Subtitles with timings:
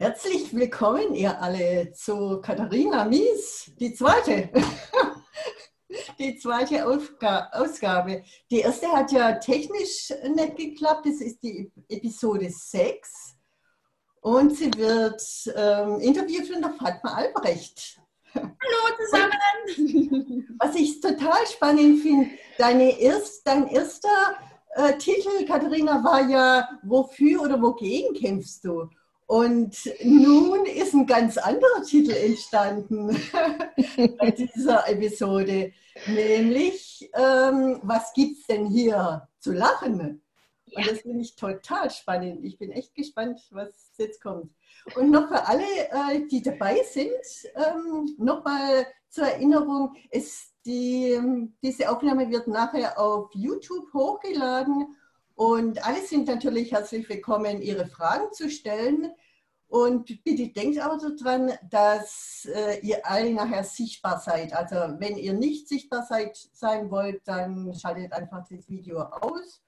[0.00, 4.48] Herzlich willkommen, ihr alle, zu Katharina Mies, die zweite.
[6.20, 8.22] die zweite Ausgabe.
[8.48, 13.34] Die erste hat ja technisch nicht geklappt, das ist die Episode 6.
[14.20, 15.20] Und sie wird
[15.56, 18.00] ähm, interviewt von der Fatma Albrecht.
[18.34, 18.52] Hallo
[19.04, 20.46] zusammen!
[20.60, 24.36] Was ich total spannend finde, deine erst, dein erster
[24.76, 28.88] äh, Titel, Katharina, war ja Wofür oder wogegen kämpfst du?
[29.28, 33.08] Und nun ist ein ganz anderer Titel entstanden
[34.18, 35.70] bei dieser Episode,
[36.06, 40.22] nämlich ähm, Was gibt's denn hier zu lachen?
[40.74, 42.42] Und das finde ich total spannend.
[42.42, 44.50] Ich bin echt gespannt, was jetzt kommt.
[44.96, 47.10] Und noch für alle, äh, die dabei sind,
[47.54, 51.20] ähm, nochmal zur Erinnerung, ist die,
[51.62, 54.96] diese Aufnahme wird nachher auf YouTube hochgeladen
[55.38, 59.12] und alle sind natürlich herzlich willkommen, ihre Fragen zu stellen.
[59.68, 64.52] Und bitte denkt aber daran, dass äh, ihr alle nachher sichtbar seid.
[64.52, 69.62] Also wenn ihr nicht sichtbar seid, sein wollt, dann schaltet einfach das Video aus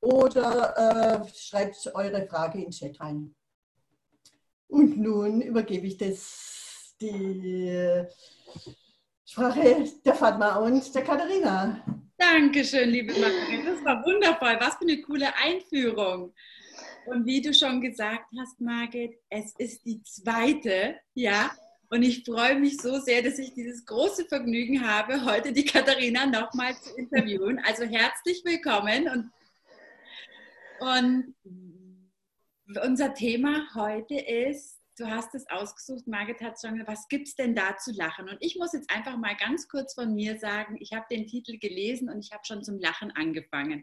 [0.00, 3.34] oder äh, schreibt eure Frage in den Chat rein.
[4.68, 8.04] Und nun übergebe ich das, die
[9.24, 11.82] Sprache der Fatma und der Katharina.
[12.16, 13.66] Dankeschön, liebe Margret.
[13.66, 14.56] Das war wundervoll.
[14.60, 16.32] Was für eine coole Einführung.
[17.06, 21.50] Und wie du schon gesagt hast, Margit, es ist die zweite, ja.
[21.90, 26.26] Und ich freue mich so sehr, dass ich dieses große Vergnügen habe, heute die Katharina
[26.26, 27.60] nochmal zu interviewen.
[27.64, 29.08] Also herzlich willkommen.
[29.08, 29.32] Und,
[32.68, 37.28] und unser Thema heute ist du hast es ausgesucht, Margit hat schon gesagt, was gibt
[37.28, 38.28] es denn da zu lachen?
[38.28, 41.58] Und ich muss jetzt einfach mal ganz kurz von mir sagen, ich habe den Titel
[41.58, 43.82] gelesen und ich habe schon zum Lachen angefangen.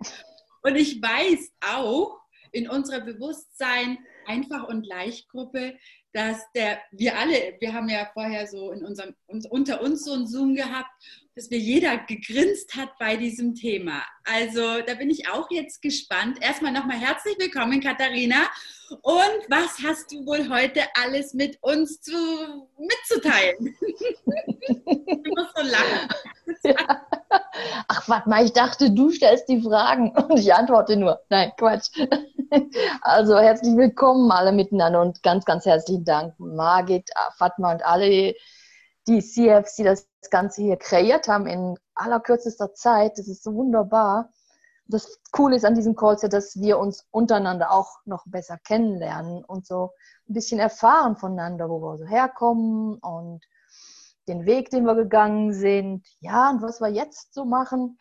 [0.64, 2.20] Und ich weiß auch
[2.52, 5.78] in unserer Bewusstsein einfach und leicht Gruppe,
[6.14, 10.28] dass der, wir alle, wir haben ja vorher so in unserem, unter uns so ein
[10.28, 10.90] Zoom gehabt,
[11.36, 14.04] dass wir jeder gegrinst hat bei diesem Thema.
[14.26, 16.38] Also da bin ich auch jetzt gespannt.
[16.42, 18.48] Erstmal nochmal herzlich willkommen, Katharina.
[18.90, 23.58] Und was hast du wohl heute alles mit uns zu, mitzuteilen?
[24.68, 26.10] du musst so lachen.
[27.88, 31.22] Ach, warte mal, ich dachte, du stellst die Fragen und ich antworte nur.
[31.30, 31.90] Nein, Quatsch.
[33.02, 38.36] Also herzlich willkommen alle miteinander und ganz, ganz herzlichen Dank, Margit, Fatma und alle,
[39.08, 43.18] die CFC das Ganze hier kreiert haben in allerkürzester Zeit.
[43.18, 44.30] Das ist so wunderbar.
[44.88, 49.66] Das Coole ist an diesem Call, dass wir uns untereinander auch noch besser kennenlernen und
[49.66, 49.92] so
[50.30, 53.44] ein bisschen erfahren voneinander, wo wir so herkommen und
[54.28, 57.98] den Weg, den wir gegangen sind, ja, und was wir jetzt so machen.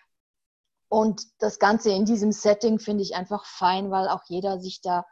[0.88, 5.06] Und das Ganze in diesem Setting finde ich einfach fein, weil auch jeder sich da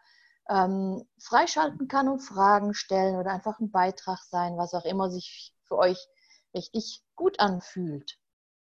[0.48, 5.54] ähm, freischalten kann und Fragen stellen oder einfach ein Beitrag sein, was auch immer sich
[5.66, 5.98] für euch
[6.54, 8.18] richtig gut anfühlt.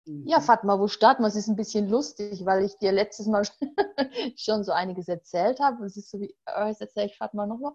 [0.05, 0.27] Mhm.
[0.27, 1.29] Ja, Fatma, wo starten wir?
[1.29, 3.45] Es ist ein bisschen lustig, weil ich dir letztes Mal
[4.37, 5.85] schon so einiges erzählt habe.
[5.85, 7.73] Es ist so wie, oh, jetzt erzähle ich Fatma nochmal.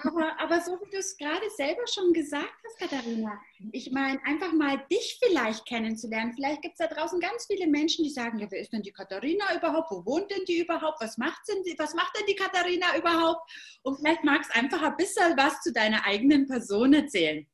[0.00, 3.40] Aber, aber so wie du es gerade selber schon gesagt hast, Katharina,
[3.72, 6.34] ich meine, einfach mal dich vielleicht kennenzulernen.
[6.34, 8.92] Vielleicht gibt es da draußen ganz viele Menschen, die sagen, ja, wer ist denn die
[8.92, 9.90] Katharina überhaupt?
[9.90, 11.00] Wo wohnt denn die überhaupt?
[11.00, 13.50] Was macht denn die, was macht denn die Katharina überhaupt?
[13.82, 17.46] Und vielleicht magst du einfach ein bisschen was zu deiner eigenen Person erzählen.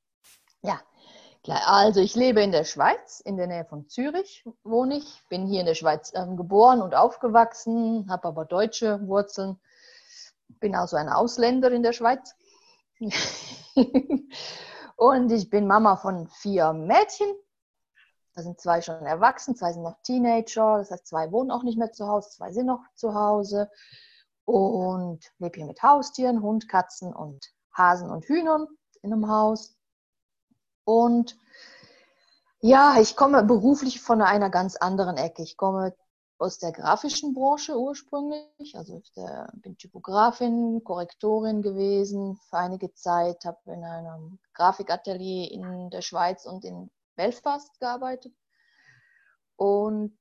[0.62, 0.80] Ja,
[1.48, 5.22] also ich lebe in der Schweiz, in der Nähe von Zürich wohne ich.
[5.28, 9.58] Bin hier in der Schweiz äh, geboren und aufgewachsen, habe aber deutsche Wurzeln.
[10.60, 12.34] Bin also eine Ausländerin in der Schweiz.
[14.96, 17.32] und ich bin Mama von vier Mädchen.
[18.34, 20.78] Da sind zwei schon erwachsen, zwei sind noch Teenager.
[20.78, 23.70] Das heißt, zwei wohnen auch nicht mehr zu Hause, zwei sind noch zu Hause.
[24.44, 28.66] Und lebe hier mit Haustieren, Hund, Katzen und Hasen und Hühnern
[29.02, 29.75] in einem Haus.
[30.86, 31.36] Und
[32.60, 35.42] ja, ich komme beruflich von einer ganz anderen Ecke.
[35.42, 35.96] Ich komme
[36.38, 38.76] aus der grafischen Branche ursprünglich.
[38.76, 45.90] Also ich der, bin Typografin, Korrektorin gewesen für einige Zeit, habe in einem Grafikatelier in
[45.90, 48.32] der Schweiz und in Belfast gearbeitet
[49.56, 50.16] und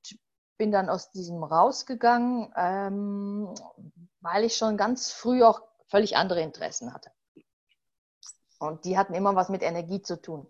[0.58, 3.54] bin dann aus diesem rausgegangen, ähm,
[4.22, 7.12] weil ich schon ganz früh auch völlig andere Interessen hatte.
[8.58, 10.48] Und die hatten immer was mit Energie zu tun.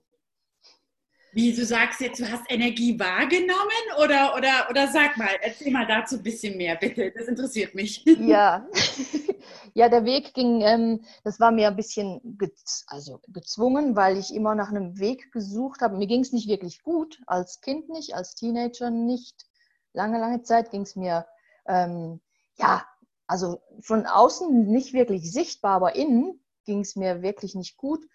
[1.36, 5.86] Wie du sagst jetzt, du hast Energie wahrgenommen oder, oder, oder sag mal, erzähl mal
[5.86, 7.12] dazu ein bisschen mehr, bitte.
[7.12, 8.06] Das interessiert mich.
[8.20, 8.66] Ja,
[9.74, 14.34] ja der Weg ging, ähm, das war mir ein bisschen gez also gezwungen, weil ich
[14.34, 15.98] immer nach einem Weg gesucht habe.
[15.98, 19.46] Mir ging es nicht wirklich gut, als Kind nicht, als Teenager nicht.
[19.92, 21.26] Lange, lange Zeit ging es mir,
[21.68, 22.22] ähm,
[22.56, 22.88] ja,
[23.28, 28.08] also von außen nicht wirklich sichtbar, aber innen ging es mir wirklich nicht gut.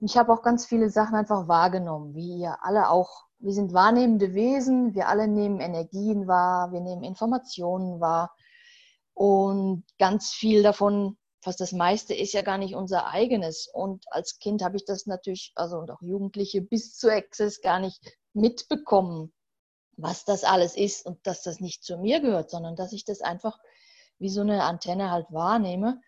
[0.00, 3.24] Ich habe auch ganz viele Sachen einfach wahrgenommen, wie ihr alle auch.
[3.38, 8.34] Wir sind wahrnehmende Wesen, wir alle nehmen Energien wahr, wir nehmen Informationen wahr.
[9.14, 13.68] Und ganz viel davon, fast das meiste, ist ja gar nicht unser eigenes.
[13.72, 17.80] Und als Kind habe ich das natürlich, also und auch Jugendliche bis zu Access gar
[17.80, 18.02] nicht
[18.34, 19.32] mitbekommen,
[19.96, 23.22] was das alles ist und dass das nicht zu mir gehört, sondern dass ich das
[23.22, 23.58] einfach
[24.18, 26.00] wie so eine Antenne halt wahrnehme.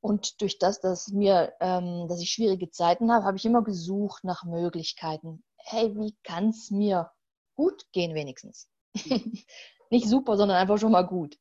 [0.00, 4.24] Und durch das, dass mir, ähm, dass ich schwierige Zeiten habe, habe ich immer gesucht
[4.24, 5.42] nach Möglichkeiten.
[5.56, 7.10] Hey, wie kann es mir
[7.56, 8.68] gut gehen wenigstens?
[9.90, 11.36] Nicht super, sondern einfach schon mal gut.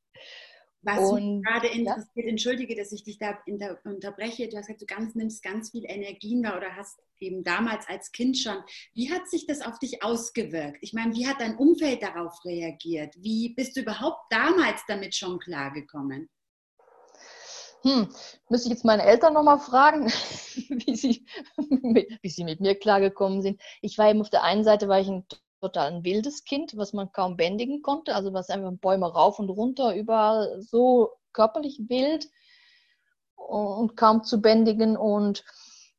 [0.81, 2.29] Was und, mich gerade interessiert, ja?
[2.29, 3.37] entschuldige, dass ich dich da
[3.83, 4.47] unterbreche.
[4.47, 8.11] Du hast gesagt, du ganz, nimmst ganz viel Energien wahr oder hast eben damals als
[8.11, 8.57] Kind schon.
[8.93, 10.77] Wie hat sich das auf dich ausgewirkt?
[10.81, 13.15] Ich meine, wie hat dein Umfeld darauf reagiert?
[13.17, 16.29] Wie bist du überhaupt damals damit schon klargekommen?
[17.87, 18.09] Hm,
[18.49, 20.07] müsste ich jetzt meine Eltern nochmal fragen,
[20.67, 21.25] wie sie,
[21.69, 23.61] mit, wie sie mit mir klargekommen sind.
[23.81, 25.25] Ich war eben auf der einen Seite war ich ein
[25.61, 29.49] total ein wildes Kind, was man kaum bändigen konnte, also was einfach Bäume rauf und
[29.49, 32.27] runter, überall so körperlich wild
[33.35, 34.97] und kaum zu bändigen.
[34.97, 35.45] Und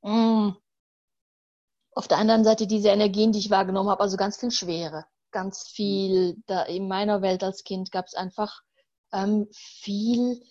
[0.02, 0.56] mh, hm,
[1.93, 5.67] auf der anderen Seite diese Energien, die ich wahrgenommen habe, also ganz viel Schwere, ganz
[5.67, 8.61] viel, da in meiner Welt als Kind gab es einfach
[9.11, 10.43] ähm, viel,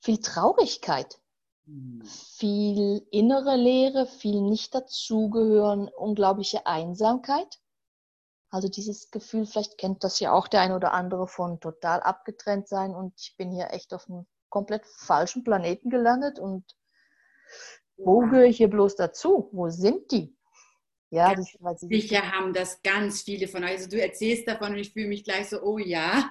[0.00, 1.18] viel Traurigkeit,
[1.66, 2.02] mhm.
[2.04, 7.58] viel innere Leere, viel nicht dazugehören, unglaubliche Einsamkeit.
[8.50, 12.66] Also dieses Gefühl, vielleicht kennt das ja auch der ein oder andere von total abgetrennt
[12.66, 16.64] sein und ich bin hier echt auf einem komplett falschen Planeten gelandet und
[17.98, 19.50] wo gehöre ich hier bloß dazu?
[19.52, 20.38] Wo sind die?
[21.10, 23.70] Ja, das, weil sie sicher haben das ganz viele von euch.
[23.70, 26.30] Also du erzählst davon und ich fühle mich gleich so, oh ja.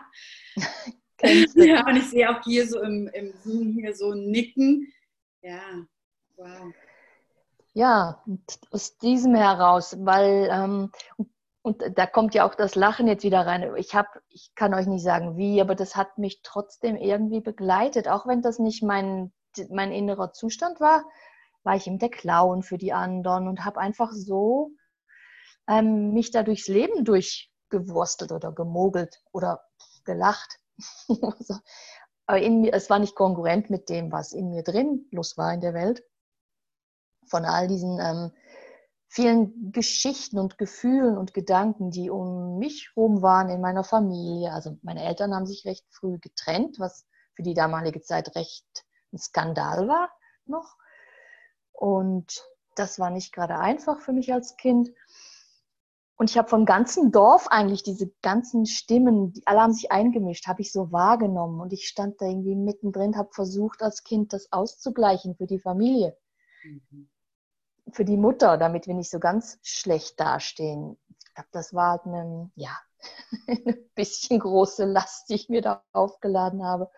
[1.23, 4.91] ja, und ich sehe auch hier so im, im Zoom hier so Nicken.
[5.41, 5.61] Ja,
[6.35, 6.73] wow.
[7.73, 8.23] Ja,
[8.71, 10.91] aus diesem heraus, weil ähm,
[11.61, 13.75] und da kommt ja auch das Lachen jetzt wieder rein.
[13.75, 18.07] Ich habe, ich kann euch nicht sagen wie, aber das hat mich trotzdem irgendwie begleitet,
[18.07, 19.31] auch wenn das nicht mein
[19.69, 21.03] mein innerer Zustand war,
[21.63, 24.71] war ich eben der Clown für die anderen und habe einfach so
[25.67, 29.61] ähm, mich da durchs Leben durchgewurstelt oder gemogelt oder
[30.05, 30.59] gelacht.
[32.25, 35.53] Aber in mir, es war nicht kongruent mit dem, was in mir drin los war
[35.53, 36.03] in der Welt.
[37.25, 38.31] Von all diesen ähm,
[39.07, 44.51] vielen Geschichten und Gefühlen und Gedanken, die um mich herum waren in meiner Familie.
[44.51, 48.65] Also meine Eltern haben sich recht früh getrennt, was für die damalige Zeit recht
[49.13, 50.11] ein Skandal war
[50.45, 50.75] noch.
[51.71, 52.43] Und
[52.75, 54.89] das war nicht gerade einfach für mich als Kind.
[56.17, 60.47] Und ich habe vom ganzen Dorf eigentlich diese ganzen Stimmen, die alle haben sich eingemischt,
[60.47, 61.61] habe ich so wahrgenommen.
[61.61, 66.17] Und ich stand da irgendwie mittendrin, habe versucht als Kind das auszugleichen für die Familie.
[66.63, 67.09] Mhm
[67.91, 70.97] für die Mutter, damit wir nicht so ganz schlecht dastehen.
[71.09, 72.77] Ich glaube, das war halt eine, ja,
[73.47, 76.89] eine bisschen große Last, die ich mir da aufgeladen habe.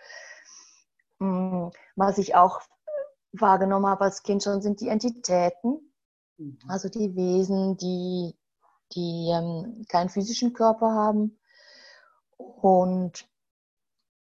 [1.20, 2.62] Mm, was ich auch
[3.32, 5.94] wahrgenommen habe als Kind schon, sind die Entitäten,
[6.38, 6.58] mhm.
[6.68, 8.36] also die Wesen, die,
[8.94, 11.38] die ähm, keinen physischen Körper haben.
[12.38, 13.28] Und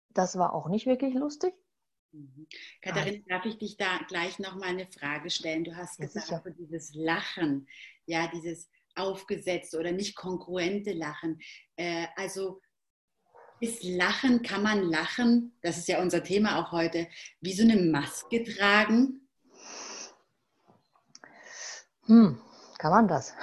[0.09, 1.53] das war auch nicht wirklich lustig.
[2.11, 2.47] Mhm.
[2.81, 5.63] Katharina, darf ich dich da gleich noch mal eine Frage stellen?
[5.63, 6.43] Du hast ja, gesagt, sicher.
[6.57, 7.67] dieses Lachen,
[8.05, 11.39] ja, dieses aufgesetzte oder nicht kongruente Lachen.
[11.75, 12.61] Äh, also
[13.59, 17.07] ist Lachen, kann man lachen, das ist ja unser Thema auch heute,
[17.41, 19.27] wie so eine Maske tragen?
[22.05, 22.41] Hm,
[22.77, 23.33] kann man das?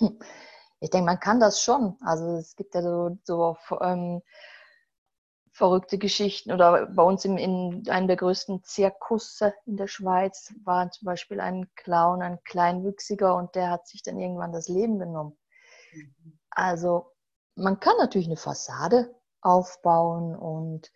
[0.80, 1.96] ich denke, man kann das schon.
[2.00, 4.22] Also es gibt ja so, so ähm,
[5.52, 6.52] verrückte Geschichten.
[6.52, 11.40] Oder bei uns in, in einem der größten Zirkusse in der Schweiz war zum Beispiel
[11.40, 15.36] ein Clown, ein Kleinwüchsiger, und der hat sich dann irgendwann das Leben genommen.
[15.92, 16.38] Mhm.
[16.50, 17.12] Also
[17.56, 20.92] man kann natürlich eine Fassade aufbauen und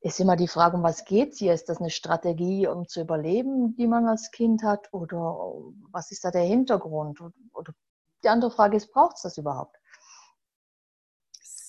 [0.00, 1.52] ist immer die Frage, um was geht es hier?
[1.52, 4.92] Ist das eine Strategie, um zu überleben, die man als Kind hat?
[4.92, 5.16] Oder
[5.90, 7.20] was ist da der Hintergrund?
[7.52, 7.72] Oder
[8.24, 9.76] die andere Frage ist, braucht es das überhaupt?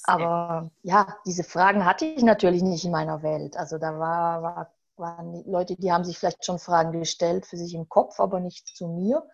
[0.03, 3.55] Aber ja, diese Fragen hatte ich natürlich nicht in meiner Welt.
[3.55, 7.73] Also da war, war, waren Leute, die haben sich vielleicht schon Fragen gestellt für sich
[7.73, 9.25] im Kopf, aber nicht zu mir.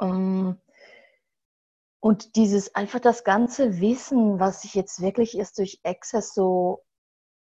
[0.00, 0.58] Ähm,
[2.00, 6.84] und dieses einfach das ganze Wissen, was ich jetzt wirklich erst durch Access so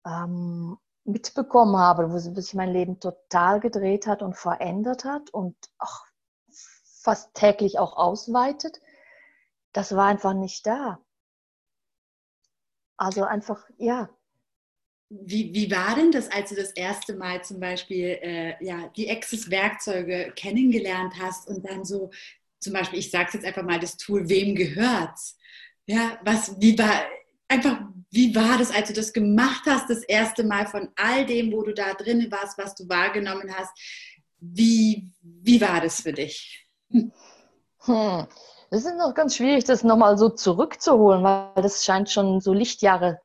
[0.06, 6.06] ähm, mitbekommen habe, wo sich mein Leben total gedreht hat und verändert hat und auch
[7.04, 8.80] fast täglich auch ausweitet,
[9.72, 11.00] das war einfach nicht da.
[12.96, 14.08] Also einfach, ja,
[15.10, 19.10] wie, wie war denn das, als du das erste Mal zum Beispiel äh, ja, die
[19.10, 22.10] Access-Werkzeuge kennengelernt hast und dann so,
[22.58, 25.36] zum Beispiel, ich sage jetzt einfach mal, das Tool, wem gehört's?
[25.86, 27.06] Ja, was, wie war,
[27.48, 31.52] einfach, wie war das, als du das gemacht hast, das erste Mal von all dem,
[31.52, 33.72] wo du da drin warst, was du wahrgenommen hast?
[34.40, 36.63] Wie, wie war das für dich?
[36.94, 38.26] Hm.
[38.70, 43.20] Das ist noch ganz schwierig, das nochmal so zurückzuholen, weil das scheint schon so Lichtjahre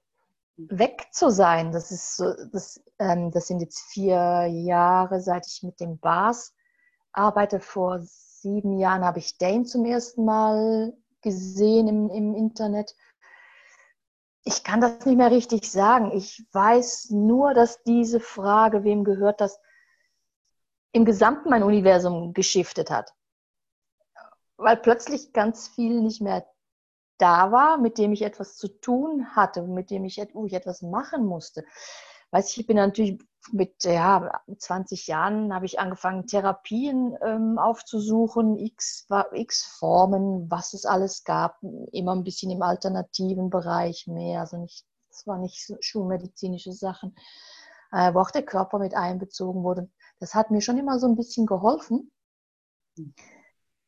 [0.58, 1.72] weg zu sein.
[1.72, 6.54] Das ist so, das, ähm, das sind jetzt vier Jahre, seit ich mit dem Bas
[7.14, 7.60] arbeite.
[7.60, 12.96] Vor sieben Jahren habe ich Dane zum ersten Mal gesehen im, im Internet.
[14.44, 16.12] Ich kann das nicht mehr richtig sagen.
[16.12, 19.60] Ich weiß nur, dass diese Frage, wem gehört das,
[20.92, 23.14] im gesamten mein Universum geschiftet hat.
[24.60, 26.46] Weil plötzlich ganz viel nicht mehr
[27.18, 30.82] da war, mit dem ich etwas zu tun hatte, mit dem ich, wo ich etwas
[30.82, 31.64] machen musste.
[32.32, 33.20] Weiß ich, bin natürlich
[33.52, 40.86] mit ja, 20 Jahren habe ich angefangen, Therapien ähm, aufzusuchen, x, x Formen, was es
[40.86, 41.58] alles gab,
[41.92, 47.16] immer ein bisschen im alternativen Bereich mehr, also nicht, es war nicht schulmedizinische Sachen,
[47.92, 49.90] äh, wo auch der Körper mit einbezogen wurde.
[50.20, 52.12] Das hat mir schon immer so ein bisschen geholfen.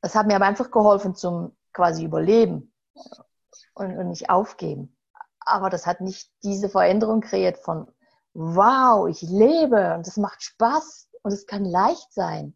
[0.01, 2.73] Das hat mir aber einfach geholfen zum quasi Überleben
[3.73, 4.97] und, und nicht aufgeben.
[5.39, 7.91] Aber das hat nicht diese Veränderung kreiert von,
[8.33, 12.55] wow, ich lebe und es macht Spaß und es kann leicht sein.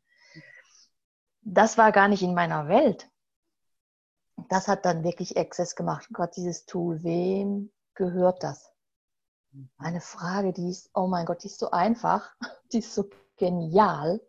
[1.41, 3.09] Das war gar nicht in meiner Welt.
[4.49, 6.07] Das hat dann wirklich Access gemacht.
[6.11, 8.71] Gott, dieses Tool, wem gehört das?
[9.77, 12.35] Eine Frage, die ist, oh mein Gott, die ist so einfach,
[12.73, 14.21] die ist so genial.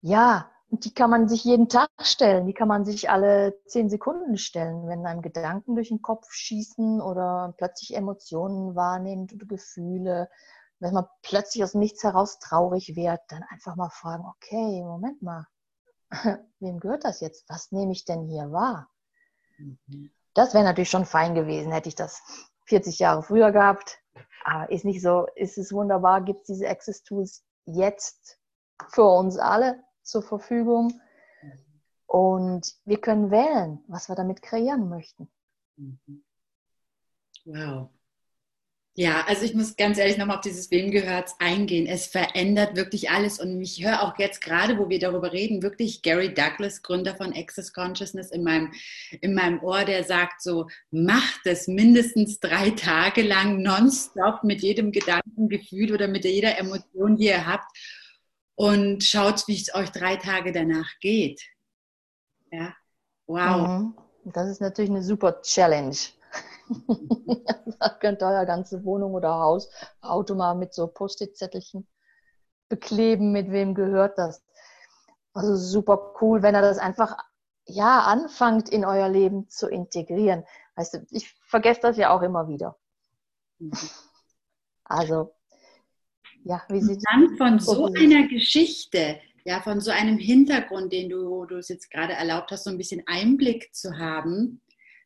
[0.00, 3.90] Ja, und die kann man sich jeden Tag stellen, die kann man sich alle zehn
[3.90, 10.30] Sekunden stellen, wenn einem Gedanken durch den Kopf schießen oder plötzlich Emotionen wahrnimmt oder Gefühle.
[10.78, 15.46] Wenn man plötzlich aus nichts heraus traurig wird, dann einfach mal fragen, okay, Moment mal,
[16.58, 17.44] wem gehört das jetzt?
[17.50, 18.88] Was nehme ich denn hier wahr?
[19.58, 20.10] Mhm.
[20.32, 22.22] Das wäre natürlich schon fein gewesen, hätte ich das
[22.64, 23.98] 40 Jahre früher gehabt.
[24.42, 28.38] Aber ist nicht so, ist es wunderbar, gibt es diese Access Tools jetzt
[28.88, 31.00] für uns alle zur Verfügung.
[32.06, 35.28] Und wir können wählen, was wir damit kreieren möchten.
[37.44, 37.88] Wow.
[38.94, 41.86] Ja, also ich muss ganz ehrlich nochmal auf dieses Wem gehört's eingehen.
[41.86, 46.02] Es verändert wirklich alles und ich höre auch jetzt gerade, wo wir darüber reden, wirklich
[46.02, 48.70] Gary Douglas, Gründer von Access Consciousness, in meinem,
[49.22, 54.92] in meinem Ohr, der sagt so, macht es mindestens drei Tage lang nonstop mit jedem
[54.92, 57.74] Gedankengefühl oder mit jeder Emotion, die ihr habt
[58.62, 61.42] und schaut, wie es euch drei Tage danach geht.
[62.52, 62.72] Ja,
[63.26, 63.66] wow.
[63.66, 63.98] Mhm.
[64.24, 65.96] Das ist natürlich eine super Challenge.
[67.80, 69.68] da könnt ihr euer ganze Wohnung oder Haus,
[70.00, 71.88] Auto mal mit so Post-it-Zettelchen
[72.68, 74.44] bekleben, mit wem gehört das.
[75.34, 77.16] Also super cool, wenn ihr das einfach
[77.64, 80.44] ja anfangt in euer Leben zu integrieren.
[80.76, 82.78] Weißt du, ich vergesse das ja auch immer wieder.
[83.58, 83.72] Mhm.
[84.84, 85.34] Also
[86.44, 91.44] ja, wie sieht dann von so einer Geschichte, ja, von so einem Hintergrund, den du,
[91.46, 94.60] du es jetzt gerade erlaubt hast, so ein bisschen Einblick zu haben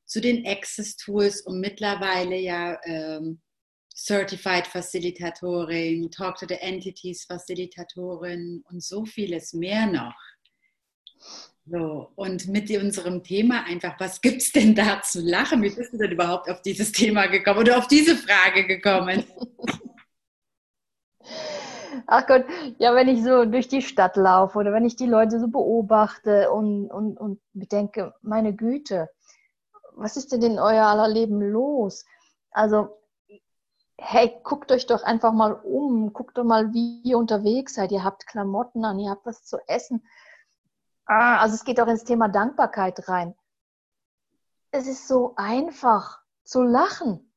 [0.07, 3.40] zu den Access Tools und mittlerweile ja ähm,
[3.95, 10.14] Certified Facilitatorin, Talk to the Entities Facilitatorin und so vieles mehr noch.
[11.69, 15.62] So, und mit unserem Thema einfach, was gibt es denn da zu lachen?
[15.62, 19.25] Wie bist du denn überhaupt auf dieses Thema gekommen oder auf diese Frage gekommen?
[22.06, 22.45] Ach Gott,
[22.78, 26.50] ja, wenn ich so durch die Stadt laufe oder wenn ich die Leute so beobachte
[26.50, 29.09] und, und, und bedenke, meine Güte,
[29.95, 32.04] was ist denn in euer aller Leben los?
[32.50, 32.99] Also,
[33.99, 37.92] hey, guckt euch doch einfach mal um, guckt doch mal, wie ihr unterwegs seid.
[37.92, 40.06] Ihr habt Klamotten an, ihr habt was zu essen.
[41.06, 43.35] Ah, also es geht auch ins Thema Dankbarkeit rein.
[44.71, 47.33] Es ist so einfach zu lachen.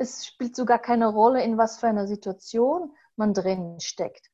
[0.00, 4.30] Es spielt sogar keine Rolle, in was für einer Situation man drin steckt.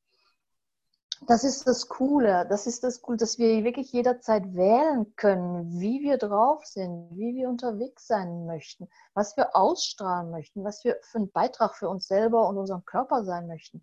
[1.27, 2.47] Das ist das Coole.
[2.49, 7.35] Das ist das Coole, dass wir wirklich jederzeit wählen können, wie wir drauf sind, wie
[7.35, 12.07] wir unterwegs sein möchten, was wir ausstrahlen möchten, was wir für einen Beitrag für uns
[12.07, 13.83] selber und unseren Körper sein möchten.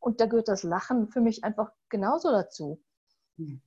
[0.00, 2.82] Und da gehört das Lachen für mich einfach genauso dazu.
[3.36, 3.62] Mhm.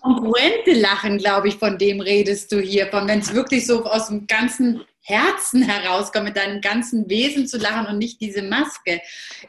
[0.00, 4.08] Kongruente Lachen, glaube ich, von dem redest du hier, von wenn es wirklich so aus
[4.08, 9.00] dem ganzen Herzen herauskommt, mit deinem ganzen Wesen zu lachen und nicht diese Maske.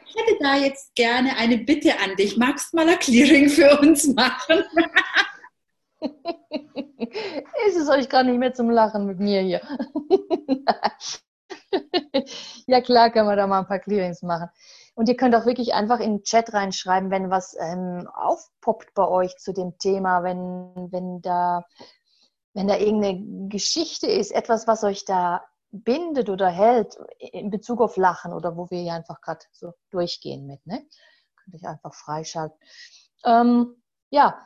[0.06, 2.36] Ich hätte da jetzt gerne eine Bitte an dich.
[2.36, 4.64] Magst du mal ein Clearing für uns machen?
[7.66, 9.60] Ist es euch gar nicht mehr zum Lachen mit mir hier?
[12.66, 14.48] ja klar, können wir da mal ein paar Clearings machen.
[14.94, 19.08] Und ihr könnt auch wirklich einfach in den Chat reinschreiben, wenn was ähm, aufpoppt bei
[19.08, 21.64] euch zu dem Thema, wenn, wenn da
[22.58, 27.96] wenn da irgendeine Geschichte ist, etwas, was euch da bindet oder hält in Bezug auf
[27.96, 30.84] Lachen oder wo wir hier einfach gerade so durchgehen mit, ne?
[31.36, 32.58] Könnt ihr einfach freischalten.
[33.24, 34.44] Ähm, ja,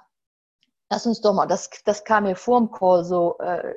[0.91, 3.77] lass uns doch mal, das, das kam mir vor dem Call so, äh,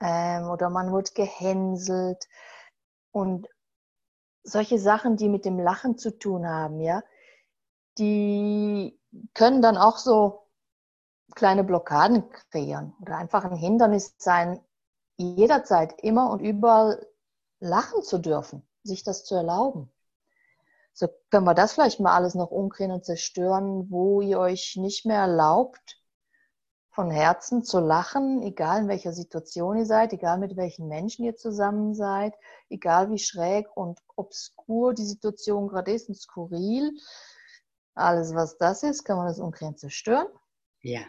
[0.00, 2.26] ähm, oder man wurde gehänselt.
[3.12, 3.46] Und
[4.42, 7.04] solche Sachen, die mit dem Lachen zu tun haben, ja,
[7.98, 8.98] die
[9.32, 10.48] können dann auch so
[11.36, 14.60] kleine Blockaden kreieren oder einfach ein Hindernis sein,
[15.18, 17.06] jederzeit immer und überall
[17.60, 19.92] lachen zu dürfen, sich das zu erlauben.
[20.98, 25.04] So können wir das vielleicht mal alles noch umdrehen und zerstören, wo ihr euch nicht
[25.04, 26.00] mehr erlaubt,
[26.88, 31.36] von Herzen zu lachen, egal in welcher Situation ihr seid, egal mit welchen Menschen ihr
[31.36, 32.32] zusammen seid,
[32.70, 36.90] egal wie schräg und obskur die Situation gerade ist und skurril.
[37.94, 40.28] Alles, was das ist, kann man das umdrehen zerstören.
[40.80, 41.02] Ja.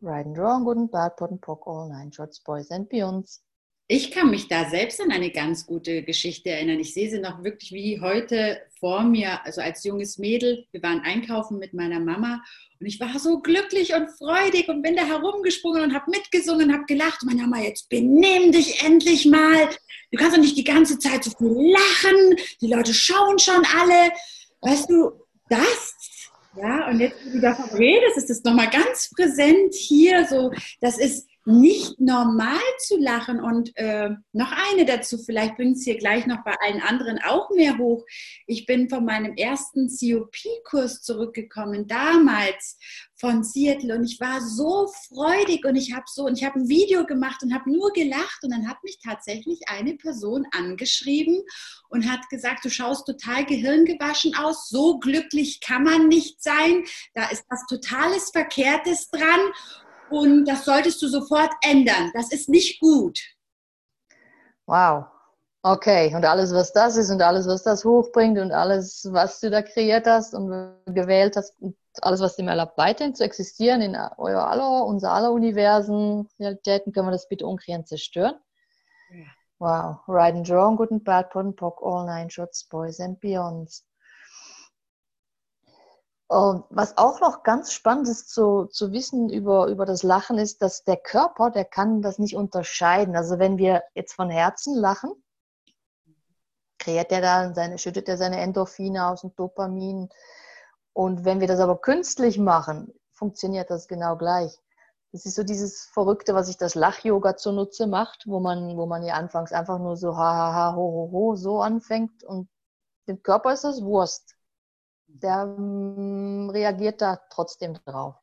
[0.00, 3.42] Right and wrong, good and bad, pot and pock, all nine shots, boys and beyonds.
[3.88, 6.80] Ich kann mich da selbst an eine ganz gute Geschichte erinnern.
[6.80, 10.66] Ich sehe sie noch wirklich wie heute vor mir, also als junges Mädel.
[10.70, 12.42] Wir waren einkaufen mit meiner Mama
[12.80, 16.84] und ich war so glücklich und freudig und bin da herumgesprungen und habe mitgesungen, habe
[16.86, 17.22] gelacht.
[17.24, 19.68] Meine Mama, jetzt benimm dich endlich mal.
[20.10, 22.36] Du kannst doch nicht die ganze Zeit so viel lachen.
[22.60, 24.12] Die Leute schauen schon alle.
[24.60, 25.12] Weißt du,
[25.48, 25.94] das
[26.54, 30.26] ja, und jetzt, wie du davon redest, ist das nochmal ganz präsent hier.
[30.26, 33.40] So, das ist nicht normal zu lachen.
[33.40, 37.50] Und äh, noch eine dazu, vielleicht bringt es hier gleich noch bei allen anderen auch
[37.50, 38.04] mehr hoch.
[38.46, 42.78] Ich bin von meinem ersten COP-Kurs zurückgekommen, damals
[43.16, 43.94] von Seattle.
[43.94, 47.42] Und ich war so freudig und ich habe so und ich habe ein Video gemacht
[47.42, 48.40] und habe nur gelacht.
[48.42, 51.42] Und dann hat mich tatsächlich eine Person angeschrieben
[51.88, 57.28] und hat gesagt, du schaust total gehirngewaschen aus, so glücklich kann man nicht sein, da
[57.28, 59.40] ist was totales Verkehrtes dran
[60.12, 62.10] und das solltest du sofort ändern.
[62.14, 63.18] Das ist nicht gut.
[64.66, 65.06] Wow.
[65.64, 69.48] Okay, und alles, was das ist und alles, was das hochbringt und alles, was du
[69.48, 70.48] da kreiert hast und
[70.86, 75.30] gewählt hast, und alles, was dem erlaubt, weiterhin zu existieren in euer aller, unser aller
[75.30, 78.34] Universen, Realitäten, können wir das bitte umkreieren, zerstören?
[79.10, 79.26] Ja.
[79.60, 79.98] Wow.
[80.08, 83.84] Right and wrong, good and bad, pot and pock, all nine shots, boys and beyonds.
[86.32, 90.82] Was auch noch ganz spannend ist zu, zu wissen über, über das Lachen ist, dass
[90.82, 93.16] der Körper, der kann das nicht unterscheiden.
[93.16, 95.12] Also wenn wir jetzt von Herzen lachen,
[96.78, 100.08] kreiert er dann seine, schüttet er seine Endorphine aus und Dopamin.
[100.94, 104.58] Und wenn wir das aber künstlich machen, funktioniert das genau gleich.
[105.12, 109.02] Das ist so dieses Verrückte, was sich das Lach-Yoga zunutze macht, wo man, wo man
[109.02, 112.48] ja anfangs einfach nur so ha, ha, ha, ho, ho, ho so anfängt und
[113.06, 114.34] dem Körper ist das Wurst
[115.14, 118.16] der ähm, reagiert da trotzdem drauf.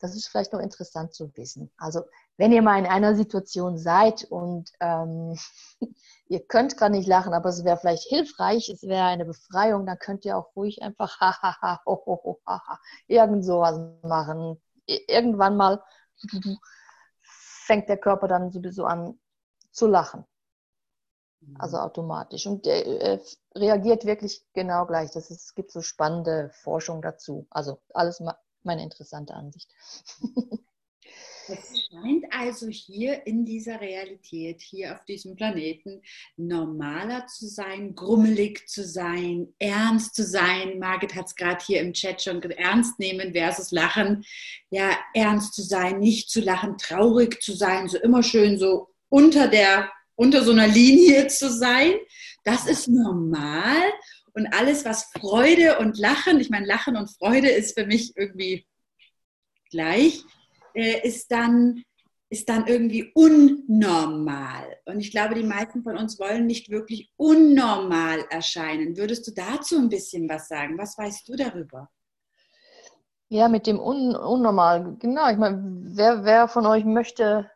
[0.00, 1.70] Das ist vielleicht noch interessant zu wissen.
[1.76, 2.02] Also
[2.38, 5.38] wenn ihr mal in einer Situation seid und ähm,
[6.28, 9.98] ihr könnt gerade nicht lachen, aber es wäre vielleicht hilfreich, es wäre eine Befreiung, dann
[9.98, 14.60] könnt ihr auch ruhig einfach hahaha, ho, ho, ha, ha, irgend sowas machen.
[14.86, 15.82] Irgendwann mal
[17.20, 19.20] fängt der Körper dann sowieso an
[19.70, 20.24] zu lachen.
[21.58, 21.82] Also mhm.
[21.82, 22.46] automatisch.
[22.46, 23.18] Und der äh,
[23.54, 25.10] reagiert wirklich genau gleich.
[25.12, 27.46] Das ist, es gibt so spannende Forschung dazu.
[27.50, 28.22] Also alles
[28.62, 29.70] meine interessante Ansicht.
[31.52, 36.02] Es scheint also hier in dieser Realität, hier auf diesem Planeten,
[36.36, 40.78] normaler zu sein, grummelig zu sein, ernst zu sein.
[40.78, 44.24] Margit hat es gerade hier im Chat schon ernst nehmen versus lachen.
[44.70, 49.48] Ja, ernst zu sein, nicht zu lachen, traurig zu sein, so immer schön so unter
[49.48, 51.94] der, unter so einer Linie zu sein.
[52.44, 53.80] Das ist normal.
[54.34, 58.66] Und alles, was Freude und Lachen, ich meine, Lachen und Freude ist für mich irgendwie
[59.70, 60.22] gleich,
[60.74, 61.82] äh, ist, dann,
[62.28, 64.76] ist dann irgendwie unnormal.
[64.84, 68.98] Und ich glaube, die meisten von uns wollen nicht wirklich unnormal erscheinen.
[68.98, 70.76] Würdest du dazu ein bisschen was sagen?
[70.76, 71.88] Was weißt du darüber?
[73.30, 75.30] Ja, mit dem Un Unnormal, genau.
[75.30, 75.62] Ich meine,
[75.96, 77.50] wer, wer von euch möchte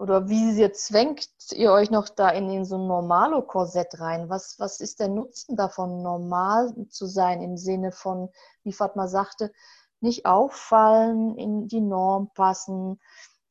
[0.00, 4.30] oder wie sehr zwängt ihr euch noch da in, in so ein Normalo-Korsett rein?
[4.30, 8.30] Was, was ist der Nutzen davon, normal zu sein im Sinne von,
[8.62, 9.52] wie Fatma sagte,
[10.00, 12.98] nicht auffallen, in die Norm passen,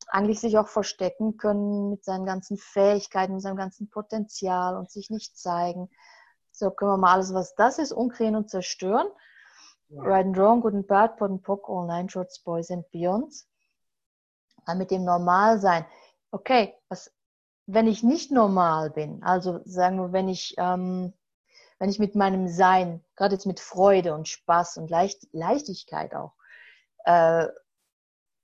[0.08, 5.08] eigentlich sich auch verstecken können mit seinen ganzen Fähigkeiten, mit seinem ganzen Potenzial und sich
[5.08, 5.88] nicht zeigen.
[6.50, 9.06] So können wir mal alles, was das ist, umkriegen und zerstören.
[9.88, 10.02] Ja.
[10.02, 13.46] Right and Wrong, Good and Bad, Pot and Pock, All Nine Shorts, Boys and Beyonds.
[14.74, 15.86] mit dem Normalsein.
[16.32, 17.12] Okay, was,
[17.66, 21.12] wenn ich nicht normal bin, also sagen wir, wenn ich ähm,
[21.80, 26.34] wenn ich mit meinem Sein, gerade jetzt mit Freude und Spaß und Leicht, Leichtigkeit auch,
[27.06, 27.48] äh,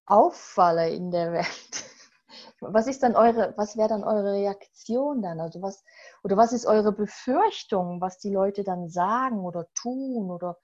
[0.07, 1.85] auffalle in der Welt,
[2.61, 5.39] was ist dann eure, was wäre dann eure Reaktion dann?
[5.39, 5.85] Also was,
[6.25, 10.59] oder was ist eure Befürchtung, was die Leute dann sagen oder tun oder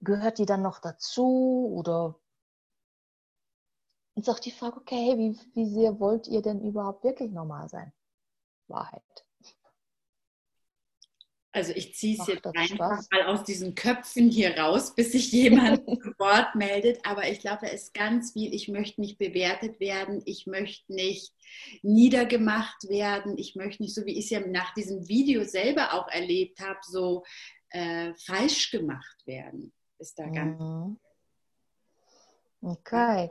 [0.00, 2.16] gehört die dann noch dazu oder
[4.14, 7.92] und sagt die Frage, okay, wie, wie sehr wollt ihr denn überhaupt wirklich normal sein?
[8.68, 9.02] Wahrheit.
[11.54, 13.08] Also ich ziehe es jetzt einfach Spaß.
[13.12, 16.98] mal aus diesen Köpfen hier raus, bis sich jemand zu Wort meldet.
[17.06, 18.52] Aber ich glaube, da ist ganz viel.
[18.52, 20.20] Ich möchte nicht bewertet werden.
[20.24, 21.32] Ich möchte nicht
[21.82, 23.38] niedergemacht werden.
[23.38, 26.80] Ich möchte nicht, so wie ich es ja nach diesem Video selber auch erlebt habe,
[26.82, 27.22] so
[27.68, 29.72] äh, falsch gemacht werden.
[29.98, 30.60] Ist da ganz.
[30.60, 30.98] Mhm.
[32.62, 33.30] Okay.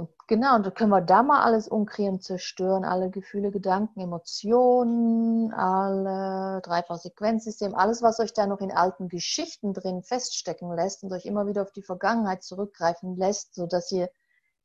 [0.00, 5.52] Und genau, und da können wir da mal alles umkriegen, zerstören, alle Gefühle, Gedanken, Emotionen,
[5.52, 11.26] alle Dreifach-Sequenzsystem, alles, was euch da noch in alten Geschichten drin feststecken lässt und euch
[11.26, 14.08] immer wieder auf die Vergangenheit zurückgreifen lässt, sodass ihr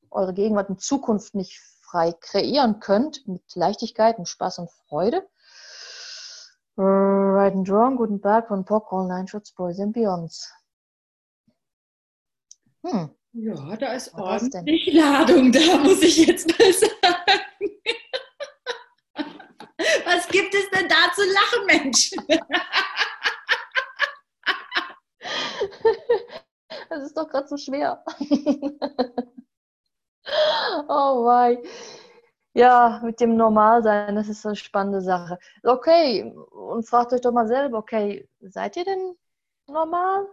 [0.10, 5.28] eure Gegenwart und Zukunft nicht frei kreieren könnt, mit Leichtigkeit und Spaß und Freude.
[6.78, 10.50] Right and Wrong, Guten Berg von Pock, Online Schutz, Boys and Beyonds.
[12.86, 13.15] Hm.
[13.38, 16.92] Ja, da ist Was ordentlich Ladung da, muss ich jetzt mal sagen.
[20.06, 22.12] Was gibt es denn da zu lachen, Mensch?
[26.90, 28.04] Das ist doch gerade so schwer.
[30.88, 31.62] Oh wei.
[32.54, 35.38] Ja, mit dem Normalsein, das ist eine spannende Sache.
[35.64, 39.16] Okay, und fragt euch doch mal selber, okay, seid ihr denn
[39.68, 40.28] normal?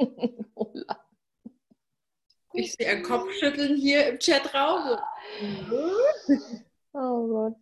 [2.52, 4.98] ich sehe ein Kopfschütteln hier im Chatraum.
[6.92, 7.56] oh Gott.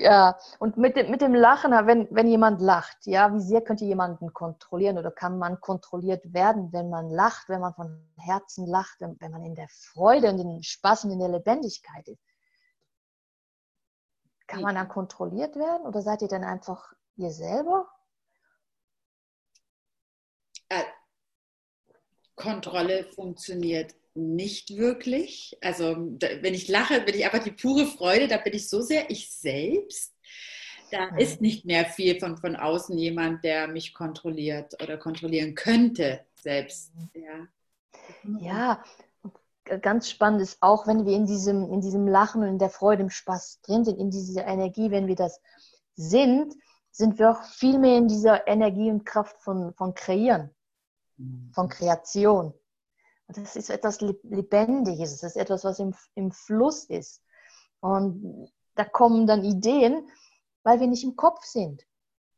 [0.00, 3.80] Ja, und mit dem, mit dem Lachen, wenn, wenn jemand lacht, ja, wie sehr könnt
[3.80, 8.66] ihr jemanden kontrollieren oder kann man kontrolliert werden, wenn man lacht, wenn man von Herzen
[8.66, 12.20] lacht, wenn, wenn man in der Freude und den Spaß und in der Lebendigkeit ist?
[14.48, 17.88] Kann man dann kontrolliert werden oder seid ihr dann einfach ihr selber?
[20.68, 20.84] äh,
[22.36, 25.56] Kontrolle funktioniert nicht wirklich.
[25.60, 29.10] Also wenn ich lache, bin ich einfach die pure Freude, da bin ich so sehr
[29.10, 30.14] ich selbst.
[30.90, 31.18] Da mhm.
[31.18, 36.92] ist nicht mehr viel von, von außen jemand, der mich kontrolliert oder kontrollieren könnte selbst.
[37.14, 37.48] Ja,
[38.38, 38.84] ja
[39.82, 43.02] ganz spannend ist auch, wenn wir in diesem, in diesem Lachen und in der Freude,
[43.02, 45.40] im Spaß drin sind, in dieser Energie, wenn wir das
[45.96, 46.54] sind,
[46.92, 50.50] sind wir auch viel mehr in dieser Energie und Kraft von, von Kreieren
[51.52, 52.52] von Kreation.
[53.28, 57.22] Und das ist etwas Lebendiges, das ist etwas, was im, im Fluss ist.
[57.80, 60.08] Und da kommen dann Ideen,
[60.62, 61.84] weil wir nicht im Kopf sind.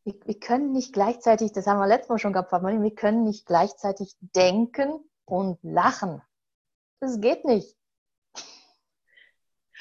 [0.04, 3.46] Wir, wir können nicht gleichzeitig, das haben wir letztes Mal schon gehabt, wir können nicht
[3.46, 6.22] gleichzeitig denken und lachen.
[7.00, 7.76] Das geht nicht.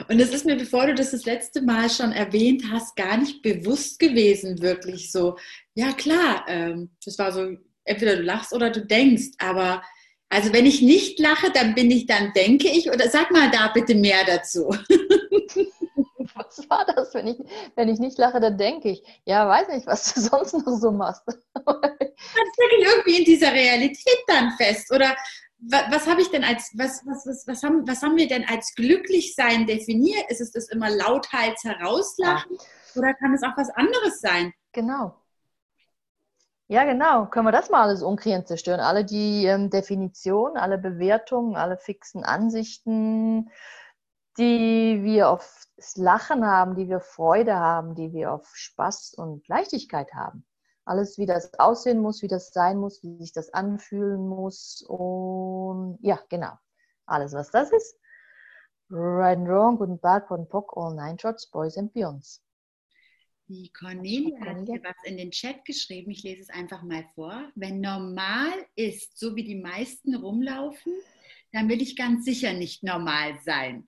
[0.10, 3.42] Und es ist mir, bevor du das das letzte Mal schon erwähnt hast, gar nicht
[3.42, 5.38] bewusst gewesen, wirklich so.
[5.74, 9.82] Ja, klar, ähm, das war so entweder du lachst oder du denkst, aber
[10.30, 13.70] also wenn ich nicht lache, dann bin ich, dann denke ich, oder sag mal da
[13.70, 14.70] bitte mehr dazu.
[16.36, 17.14] Was war das?
[17.14, 17.38] Wenn ich,
[17.76, 20.92] wenn ich nicht lache, dann denke ich, ja, weiß nicht, was du sonst noch so
[20.92, 21.24] machst.
[21.26, 24.92] Man stecke ich irgendwie in dieser Realität dann fest.
[24.94, 25.16] Oder
[25.60, 28.46] was, was habe ich denn als, was, was, was, was, haben, was haben wir denn
[28.48, 30.30] als Glücklichsein definiert?
[30.30, 32.52] Ist es das immer lauthals herauslachen?
[32.52, 33.02] Ja.
[33.02, 34.54] Oder kann es auch was anderes sein?
[34.74, 35.16] Genau.
[36.70, 37.28] Ja, genau.
[37.28, 38.82] Können wir das mal alles umkriegen zerstören?
[38.82, 43.50] Alle die ähm, Definitionen, alle Bewertungen, alle fixen Ansichten,
[44.38, 49.48] die wir auf das Lachen haben, die wir Freude haben, die wir auf Spaß und
[49.48, 50.46] Leichtigkeit haben.
[50.84, 54.84] Alles, wie das aussehen muss, wie das sein muss, wie sich das anfühlen muss.
[54.88, 56.54] Und ja, genau.
[57.06, 57.98] Alles, was das ist.
[58.90, 62.42] Right and Wrong, Good and Bad, and Pock, All Nine Shots, Boys and Beyonds.
[63.50, 66.12] Die Cornelia hat hier was in den Chat geschrieben.
[66.12, 67.50] Ich lese es einfach mal vor.
[67.56, 70.94] Wenn normal ist, so wie die meisten rumlaufen,
[71.54, 73.88] dann will ich ganz sicher nicht normal sein.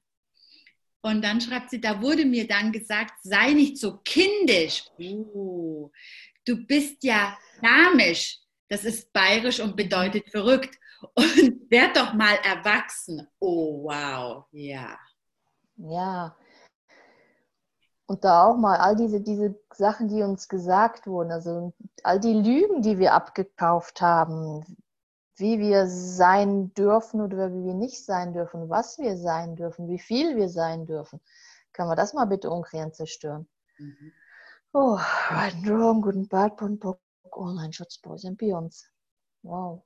[1.01, 4.85] Und dann schreibt sie, da wurde mir dann gesagt, sei nicht so kindisch.
[4.97, 5.91] Oh,
[6.45, 8.39] du bist ja damisch.
[8.69, 10.77] Das ist bayerisch und bedeutet verrückt.
[11.13, 13.27] Und werd doch mal erwachsen.
[13.39, 14.97] Oh, wow, ja.
[15.77, 16.35] Ja,
[18.09, 22.33] und da auch mal all diese, diese Sachen, die uns gesagt wurden, also all die
[22.33, 24.65] Lügen, die wir abgekauft haben,
[25.35, 29.99] wie wir sein dürfen oder wie wir nicht sein dürfen, was wir sein dürfen, wie
[29.99, 31.21] viel wir sein dürfen.
[31.71, 33.47] Können wir das mal bitte umkehren zerstören?
[33.77, 34.11] Mhm.
[34.73, 36.95] Oh, right and wrong, good and bad, bon, bon,
[37.31, 38.89] online shots, boys and beyonds.
[39.43, 39.83] Wow.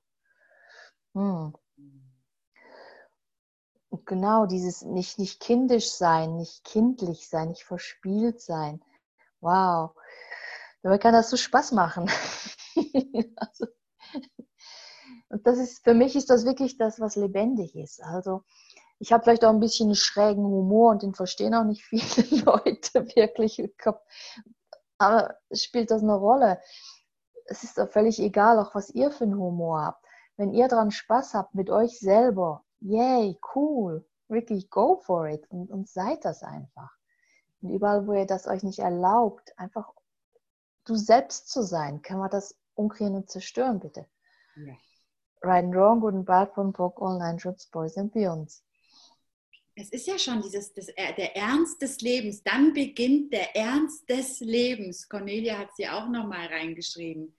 [1.13, 1.53] Hm
[4.05, 8.81] genau, dieses nicht, nicht kindisch sein, nicht kindlich sein, nicht verspielt sein.
[9.41, 9.91] Wow.
[10.81, 12.09] Dabei kann das so Spaß machen.
[13.35, 13.67] also,
[15.29, 18.03] und das ist, für mich ist das wirklich das, was lebendig ist.
[18.03, 18.43] Also,
[18.99, 23.05] ich habe vielleicht auch ein bisschen schrägen Humor und den verstehen auch nicht viele Leute
[23.15, 23.61] wirklich.
[24.97, 26.59] Aber spielt das eine Rolle?
[27.45, 30.05] Es ist doch völlig egal, auch was ihr für einen Humor habt.
[30.37, 35.69] Wenn ihr dran Spaß habt mit euch selber, yay, cool, wirklich go for it und,
[35.71, 36.91] und seid das einfach.
[37.61, 39.91] Und überall, wo ihr das euch nicht erlaubt, einfach
[40.85, 44.05] du selbst zu sein, kann man das umkriegen und zerstören, bitte.
[44.55, 44.73] Ja.
[45.41, 48.63] Right and Wrong, Good and Bad von Book Online Schutz Boys and Beyonds.
[49.75, 52.43] Es ist ja schon dieses, das, äh, der Ernst des Lebens.
[52.43, 55.09] Dann beginnt der Ernst des Lebens.
[55.09, 57.35] Cornelia hat sie auch nochmal reingeschrieben.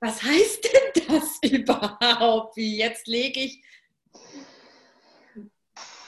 [0.00, 2.56] Was heißt denn das überhaupt?
[2.56, 3.62] Wie jetzt lege ich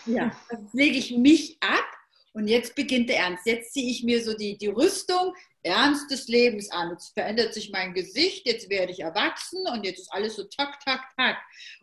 [0.08, 1.84] ja, dann lege ich mich ab
[2.32, 3.46] und jetzt beginnt der Ernst.
[3.46, 6.90] Jetzt ziehe ich mir so die, die Rüstung Ernst des Lebens an.
[6.90, 10.78] Jetzt verändert sich mein Gesicht, jetzt werde ich erwachsen und jetzt ist alles so tak,
[10.84, 11.36] tak, tak.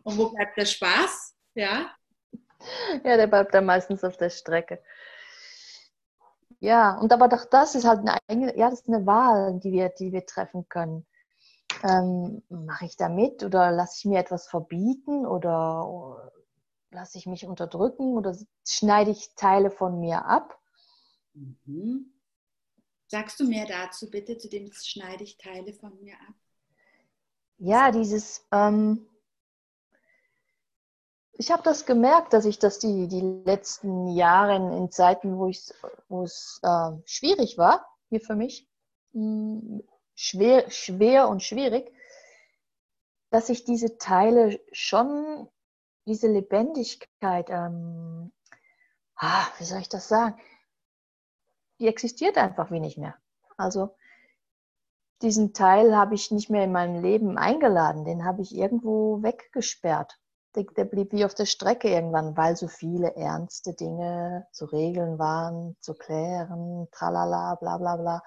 [0.04, 1.34] Und wo bleibt der Spaß?
[1.54, 1.90] Ja?
[3.04, 4.82] Ja, der bleibt dann meistens auf der Strecke.
[6.60, 9.90] Ja, und aber doch das ist halt eine, ja, das ist eine Wahl, die wir,
[9.90, 11.06] die wir treffen können.
[11.84, 16.32] Ähm, Mache ich da mit oder lasse ich mir etwas verbieten oder
[16.90, 20.58] lasse ich mich unterdrücken oder schneide ich Teile von mir ab?
[21.34, 22.12] Mhm.
[23.08, 26.34] Sagst du mehr dazu bitte, zu dem schneide ich Teile von mir ab?
[27.58, 29.06] Ja, dieses, ähm,
[31.32, 35.50] ich habe das gemerkt, dass ich das die, die letzten Jahre in Zeiten, wo,
[36.08, 38.68] wo es äh, schwierig war, hier für mich,
[39.12, 39.82] mh, hm,
[40.14, 41.92] schwer, schwer und schwierig,
[43.30, 45.48] dass ich diese Teile schon
[46.06, 48.32] diese Lebendigkeit, ähm,
[49.16, 50.40] ah, wie soll ich das sagen,
[51.78, 53.16] die existiert einfach wie nicht mehr.
[53.56, 53.94] Also
[55.22, 60.18] diesen Teil habe ich nicht mehr in meinem Leben eingeladen, den habe ich irgendwo weggesperrt.
[60.54, 65.18] Der, der, blieb wie auf der Strecke irgendwann, weil so viele ernste Dinge zu regeln
[65.18, 68.22] waren, zu klären, tralala, bla bla bla.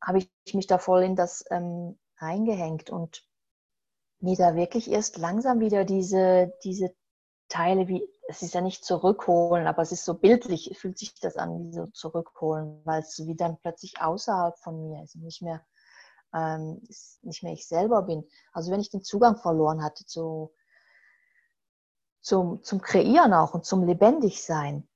[0.00, 3.24] Habe ich mich da voll in das ähm, reingehängt und
[4.24, 6.94] mir da wirklich erst langsam wieder diese, diese
[7.48, 11.36] Teile, wie, es ist ja nicht zurückholen, aber es ist so bildlich, fühlt sich das
[11.36, 15.42] an wie so zurückholen, weil es wie dann plötzlich außerhalb von mir ist und nicht
[15.42, 15.64] mehr,
[16.32, 16.82] ähm,
[17.22, 18.26] nicht mehr ich selber bin.
[18.52, 20.52] Also wenn ich den Zugang verloren hatte zu,
[22.20, 24.88] zum, zum Kreieren auch und zum Lebendigsein.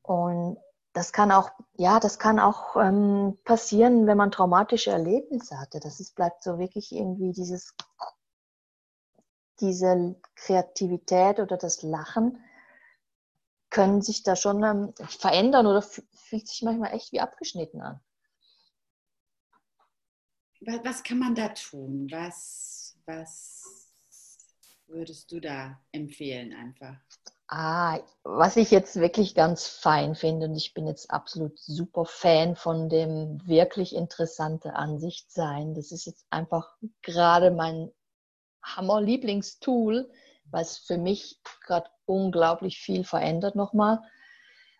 [0.00, 0.58] Und
[0.92, 5.80] das kann auch, ja, das kann auch ähm, passieren, wenn man traumatische Erlebnisse hatte.
[5.80, 7.74] Das ist, bleibt so wirklich irgendwie dieses,
[9.60, 12.42] diese Kreativität oder das Lachen
[13.70, 18.00] können sich da schon ähm, verändern oder fühlt sich manchmal echt wie abgeschnitten an.
[20.60, 22.06] Was kann man da tun?
[22.10, 23.90] Was, was
[24.86, 26.96] würdest du da empfehlen einfach?
[27.54, 32.56] Ah, was ich jetzt wirklich ganz fein finde, und ich bin jetzt absolut super Fan
[32.56, 35.74] von dem wirklich interessante Ansicht sein.
[35.74, 37.92] Das ist jetzt einfach gerade mein
[38.62, 40.10] Hammer-Lieblingstool,
[40.46, 44.00] was für mich gerade unglaublich viel verändert nochmal.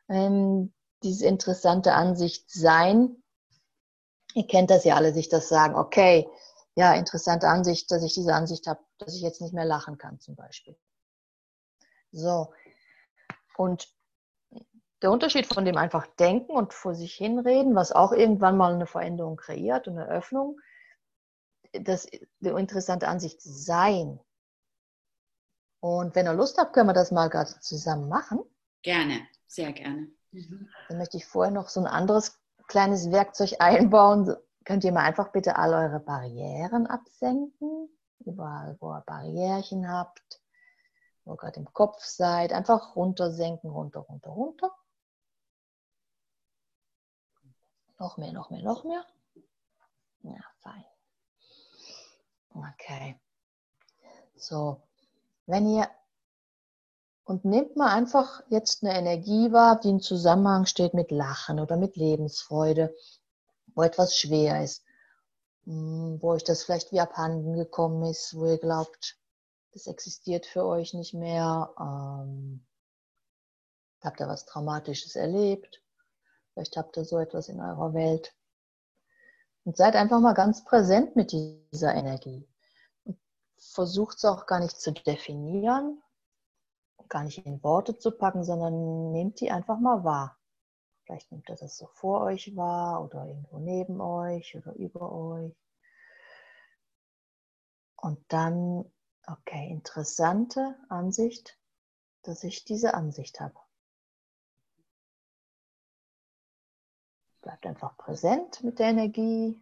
[0.08, 3.22] Ähm, diese interessante Ansicht sein.
[4.32, 6.26] Ihr kennt das ja alle, sich das sagen, okay,
[6.74, 10.20] ja, interessante Ansicht, dass ich diese Ansicht habe, dass ich jetzt nicht mehr lachen kann
[10.20, 10.74] zum Beispiel.
[12.12, 12.48] So.
[13.57, 13.93] Und
[15.03, 18.87] der Unterschied von dem einfach denken und vor sich hinreden, was auch irgendwann mal eine
[18.87, 20.61] Veränderung kreiert und eine Öffnung,
[21.73, 24.21] das die interessante Ansicht sein.
[25.81, 28.41] Und wenn ihr Lust habt, können wir das mal gerade zusammen machen.
[28.83, 30.09] Gerne, sehr gerne.
[30.31, 30.69] Mhm.
[30.88, 32.38] Dann möchte ich vorher noch so ein anderes
[32.69, 34.37] kleines Werkzeug einbauen.
[34.65, 37.88] Könnt ihr mal einfach bitte all eure Barrieren absenken.
[38.25, 40.41] Überall, wo ihr Barrierchen habt
[41.24, 44.70] wo ihr gerade im Kopf seid, einfach runtersenken, runter, runter, runter.
[47.98, 49.04] Noch mehr, noch mehr, noch mehr.
[50.22, 50.85] Ja, fein.
[52.54, 53.20] Okay.
[54.37, 54.82] So,
[55.46, 55.88] wenn ihr
[57.24, 61.76] und nehmt mal einfach jetzt eine Energie wahr, die im Zusammenhang steht mit Lachen oder
[61.76, 62.94] mit Lebensfreude,
[63.74, 64.85] wo etwas schwer ist,
[65.64, 69.16] hm, wo euch das vielleicht wie abhanden gekommen ist, wo ihr glaubt,
[69.72, 71.74] das existiert für euch nicht mehr.
[71.78, 72.64] Ähm,
[74.00, 75.82] habt ihr was Traumatisches erlebt?
[76.52, 78.35] Vielleicht habt ihr so etwas in eurer Welt.
[79.64, 82.48] Und seid einfach mal ganz präsent mit dieser Energie.
[83.58, 86.02] Versucht es auch gar nicht zu definieren,
[87.08, 90.37] gar nicht in Worte zu packen, sondern nehmt die einfach mal wahr.
[91.04, 95.54] Vielleicht nehmt ihr das so vor euch wahr oder irgendwo neben euch oder über euch.
[97.96, 98.92] Und dann
[99.26, 101.56] Okay, interessante Ansicht,
[102.22, 103.58] dass ich diese Ansicht habe.
[107.40, 109.61] Bleibt einfach präsent mit der Energie.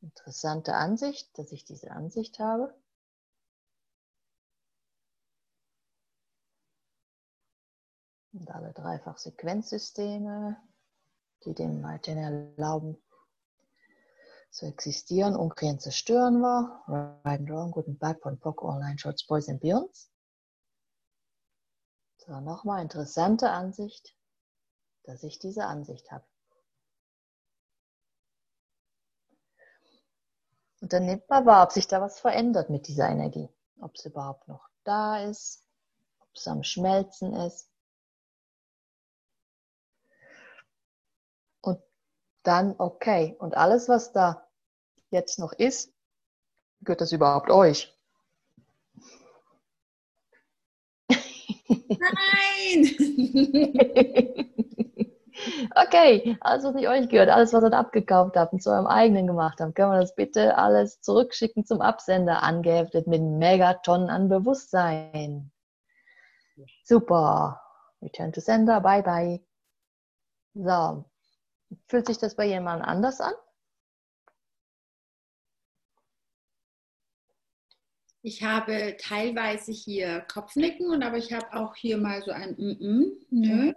[0.00, 2.74] Interessante Ansicht, dass ich diese Ansicht habe.
[8.32, 10.60] Und alle dreifach Sequenzsysteme,
[11.44, 12.96] die dem weiterhin erlauben,
[14.56, 16.82] zu existieren, umkriegen, zerstören wir.
[16.88, 20.10] Right and Wrong, Good and Bad, von Pock Online, Shorts, Boys and Beyonds.
[22.16, 24.16] So, nochmal interessante Ansicht,
[25.02, 26.24] dass ich diese Ansicht habe.
[30.80, 33.50] Und dann nimmt man wahr, ob sich da was verändert mit dieser Energie.
[33.80, 35.66] Ob es überhaupt noch da ist,
[36.20, 37.68] ob es am Schmelzen ist.
[41.60, 41.78] Und
[42.42, 43.36] dann okay.
[43.38, 44.45] Und alles, was da
[45.16, 45.92] jetzt noch ist,
[46.82, 47.92] gehört das überhaupt euch?
[51.68, 52.86] Nein!
[55.74, 59.26] okay, alles, was nicht euch gehört, alles, was ihr abgekauft habt und zu eurem eigenen
[59.26, 65.50] gemacht habt, können wir das bitte alles zurückschicken zum Absender, angeheftet mit Megatonnen an Bewusstsein.
[66.84, 67.60] Super.
[68.02, 69.40] Return to Sender, bye bye.
[70.54, 71.04] So.
[71.88, 73.32] Fühlt sich das bei jemand anders an?
[78.26, 82.72] Ich habe teilweise hier Kopfnicken und aber ich habe auch hier mal so ein mm
[82.72, 83.72] -mm, nö,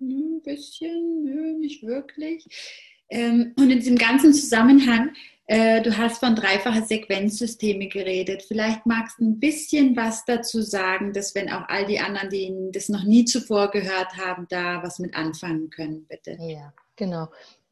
[0.00, 2.48] ein bisschen, nö, nicht wirklich.
[3.08, 5.14] Ähm, und in diesem ganzen Zusammenhang,
[5.46, 8.42] äh, du hast von dreifache Sequenzsysteme geredet.
[8.42, 12.52] Vielleicht magst du ein bisschen was dazu sagen, dass wenn auch all die anderen, die
[12.72, 16.36] das noch nie zuvor gehört haben, da was mit anfangen können, bitte.
[16.40, 17.28] Ja, genau.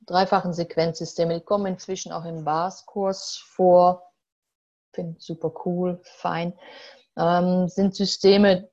[0.06, 4.13] Dreifachen Sequenzsysteme, die kommen inzwischen auch im BAS-Kurs vor
[4.94, 6.54] finde super cool, fein,
[7.16, 8.68] ähm, sind Systeme,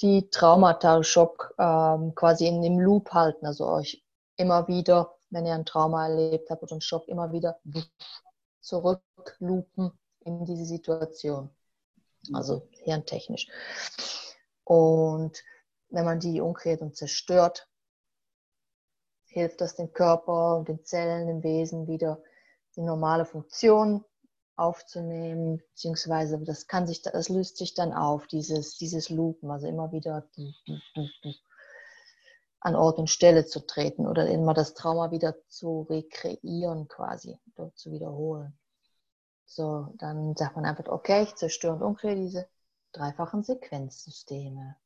[0.00, 4.04] die Traumata, Schock ähm, quasi in dem Loop halten, also euch
[4.36, 7.58] immer wieder, wenn ihr ein Trauma erlebt habt oder einen Schock, immer wieder
[8.60, 11.50] zurückloopen in diese Situation.
[12.32, 13.48] Also hirntechnisch.
[14.64, 15.42] Und
[15.90, 17.68] wenn man die umkehrt und zerstört,
[19.26, 22.20] hilft das dem Körper und den Zellen, dem Wesen wieder
[22.74, 24.04] die normale Funktion
[24.56, 29.92] aufzunehmen, beziehungsweise das kann sich, das löst sich dann auf, dieses, dieses Loopen, also immer
[29.92, 30.28] wieder
[32.60, 37.38] an Ort und Stelle zu treten oder immer das Trauma wieder zu rekreieren quasi,
[37.74, 38.58] zu wiederholen.
[39.44, 42.48] So, dann sagt man einfach, okay, ich zerstöre und umkehre diese
[42.92, 44.76] dreifachen Sequenzsysteme.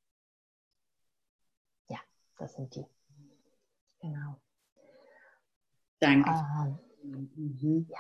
[1.89, 1.99] Ja,
[2.39, 2.87] das sind die.
[4.01, 4.37] Genau.
[6.01, 6.31] Danke.
[6.31, 7.87] Ähm, mhm.
[7.89, 7.99] Ja.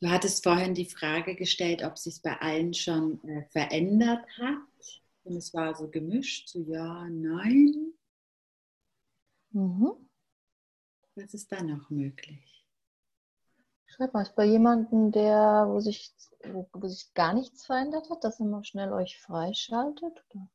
[0.00, 5.02] Du hattest vorhin die Frage gestellt, ob sich bei allen schon äh, verändert hat.
[5.24, 7.92] Und es war so gemischt, so ja, nein.
[9.50, 9.92] Mhm.
[11.16, 12.66] Was ist da noch möglich?
[13.84, 18.24] Schreibt mal, ist bei jemandem, der, wo sich, wo, wo sich gar nichts verändert hat,
[18.24, 20.24] dass ihr mal schnell euch freischaltet?
[20.30, 20.48] Oder?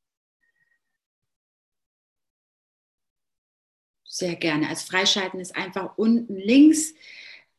[4.05, 4.69] Sehr gerne.
[4.69, 6.95] Als Freischalten ist einfach unten links.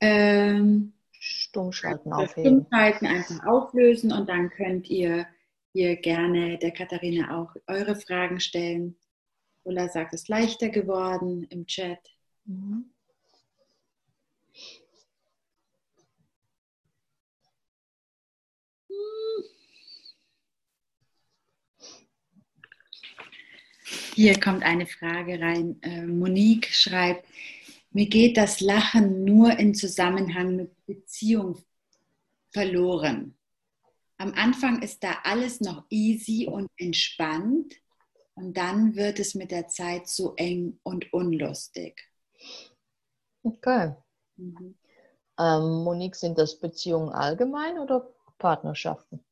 [0.01, 0.96] Ähm,
[1.27, 2.67] Stummschalten aufheben.
[2.67, 5.27] Stummschalten einfach auflösen und dann könnt ihr
[5.73, 8.97] hier gerne der Katharina auch eure Fragen stellen.
[9.65, 11.99] Ulla sagt, es ist leichter geworden im Chat.
[12.45, 12.91] Mhm.
[24.15, 25.77] Hier kommt eine Frage rein.
[25.83, 27.27] Äh, Monique schreibt,
[27.91, 31.59] mir geht das Lachen nur in Zusammenhang mit Beziehung
[32.53, 33.37] verloren.
[34.19, 37.75] Am Anfang ist da alles noch easy und entspannt
[38.35, 42.11] und dann wird es mit der Zeit so eng und unlustig.
[43.43, 43.95] Okay.
[44.37, 44.77] Mhm.
[45.39, 48.09] Ähm, Monique, sind das Beziehungen allgemein oder
[48.39, 49.25] Partnerschaften?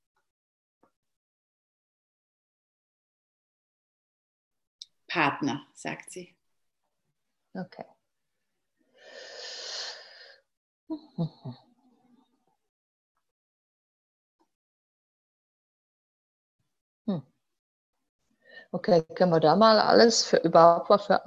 [5.09, 6.37] Partner, sagt sie.
[7.55, 7.94] Okay.
[17.07, 17.19] Hm.
[18.73, 21.23] Okay, können wir da mal alles für überhaupt mal für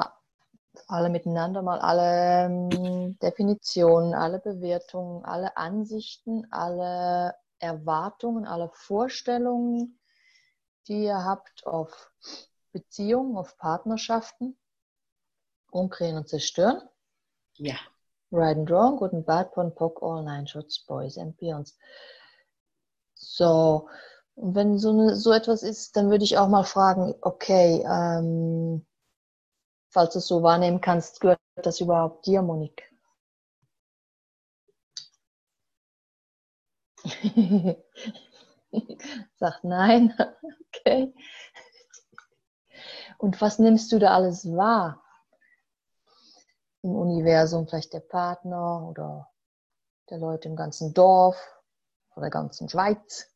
[0.87, 9.99] alle miteinander mal alle ähm, Definitionen, alle Bewertungen, alle Ansichten, alle Erwartungen, alle Vorstellungen,
[10.87, 12.11] die ihr habt auf
[12.71, 14.57] Beziehungen, auf Partnerschaften,
[15.71, 16.81] umdrehen und zerstören.
[17.57, 17.75] Ja.
[18.31, 21.73] Right and Wrong, Good and Bad, Pon Pock, All Nine Shots, Boys and Beyonds.
[23.15, 23.89] So,
[24.35, 28.85] und wenn so, eine, so etwas ist, dann würde ich auch mal fragen, okay, ähm,
[29.89, 32.83] falls du es so wahrnehmen kannst, gehört das überhaupt dir, Monique?
[39.39, 40.13] Sagt nein,
[40.75, 41.13] okay.
[43.17, 45.03] Und was nimmst du da alles wahr?
[46.83, 49.29] Im Universum, vielleicht der Partner oder
[50.09, 51.37] der Leute im ganzen Dorf
[52.11, 53.27] oder der ganzen Schweiz.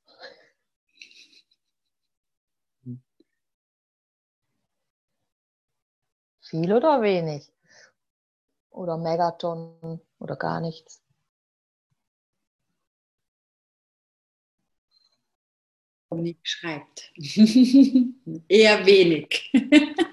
[6.41, 7.51] Viel oder wenig?
[8.71, 11.01] Oder Megaton oder gar nichts?
[16.09, 17.11] Dominik schreibt.
[18.49, 19.49] Eher wenig.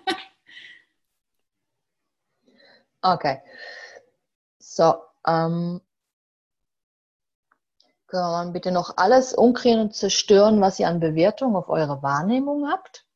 [3.03, 3.41] okay.
[4.59, 5.81] So, ähm,
[8.09, 12.69] können wir bitte noch alles umkriegen und zerstören, was ihr an Bewertung auf eure Wahrnehmung
[12.71, 13.07] habt?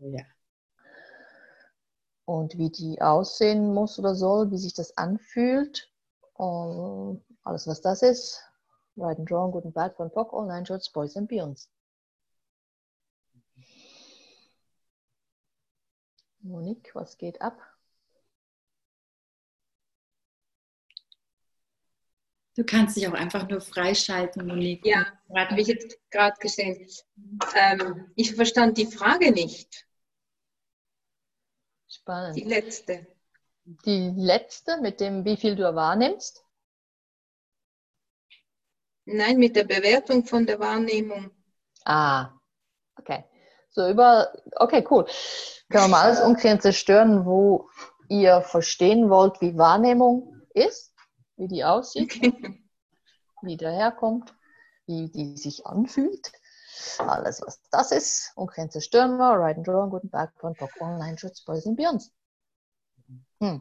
[0.00, 0.24] Ja.
[2.24, 5.92] Und wie die aussehen muss oder soll, wie sich das anfühlt.
[6.34, 8.42] Und alles, was das ist.
[8.96, 11.70] Right and Wrong, Good and Bad, von Pock, All Nine Shorts, Boys and Beyonds.
[16.42, 17.58] Monique, was geht ab?
[22.56, 24.84] Du kannst dich auch einfach nur freischalten, Monique.
[24.84, 26.86] Ja, habe ich jetzt gerade gesehen.
[27.54, 29.86] Ähm, ich verstand die Frage nicht.
[31.88, 32.36] Spannend.
[32.36, 33.06] Die letzte.
[33.64, 36.44] Die letzte, mit dem, wie viel du wahrnimmst?
[39.04, 41.30] Nein, mit der Bewertung von der Wahrnehmung.
[41.84, 42.30] Ah,
[42.96, 43.24] okay.
[43.70, 45.06] So über, okay, cool.
[45.68, 47.68] Können wir mal alles umkehren, zerstören, wo
[48.08, 50.89] ihr verstehen wollt, wie Wahrnehmung ist,
[51.40, 52.32] wie die aussieht, Okay.
[53.42, 54.34] wie daherkommt,
[54.86, 56.32] wie die sich anfühlt.
[56.98, 61.18] Alles, was das ist, umkehren, zerstören wir, Ride and Draw, guten Tag, von Bock Online,
[61.18, 62.12] Schutz, Boys and Beyonds.
[63.40, 63.60] Hm.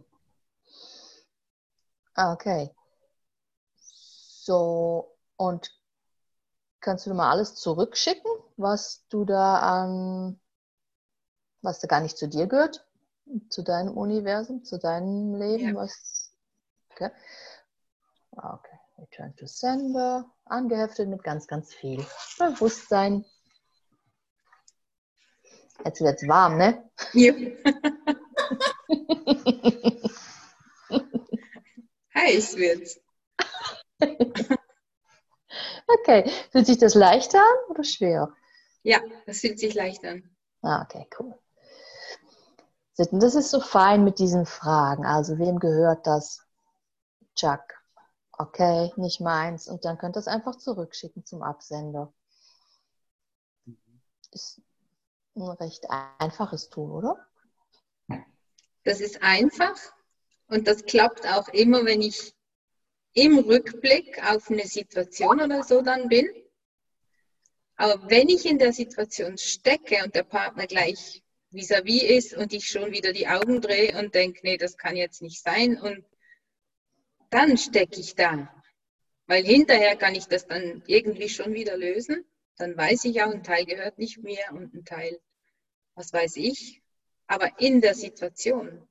[2.18, 2.72] Okay.
[3.78, 5.72] So, und
[6.82, 10.40] kannst du mal alles zurückschicken, was du da an,
[11.62, 12.86] was da gar nicht zu dir gehört,
[13.50, 15.76] zu deinem Universum, zu deinem Leben, Ja.
[15.76, 16.32] was,
[16.92, 17.12] okay.
[18.32, 22.06] Okay, return to sender, angeheftet mit ganz, ganz viel
[22.38, 23.26] Bewusstsein.
[25.86, 26.90] Jetzt wird es warm, ne?
[27.14, 27.34] Ja.
[32.14, 33.00] Heiß wird's.
[35.88, 38.34] Okay, fühlt sich das leichter an oder schwer?
[38.84, 40.30] Ja, das fühlt sich leicht an.
[40.62, 41.34] Ah, okay, cool.
[42.96, 45.06] Das ist so fein mit diesen Fragen.
[45.06, 46.46] Also, wem gehört das?
[47.36, 47.79] Chuck.
[48.42, 49.68] Okay, nicht meins.
[49.68, 52.14] Und dann könnt ihr es einfach zurückschicken zum Absender.
[54.32, 54.62] Ist
[55.36, 55.86] ein recht
[56.20, 57.28] einfaches Tool, oder?
[58.86, 59.76] Das ist einfach
[60.48, 62.34] und das klappt auch immer, wenn ich
[63.12, 66.30] im Rückblick auf eine Situation oder so dann bin.
[67.76, 72.54] Aber wenn ich in der Situation stecke und der Partner gleich vis-à-vis -vis ist und
[72.54, 76.06] ich schon wieder die Augen drehe und denke, nee, das kann jetzt nicht sein und
[77.30, 78.54] dann stecke ich da.
[79.28, 82.26] Weil hinterher kann ich das dann irgendwie schon wieder lösen.
[82.58, 85.20] Dann weiß ich auch, ein Teil gehört nicht mir und ein Teil,
[85.96, 86.82] was weiß ich.
[87.28, 88.88] Aber in der Situation.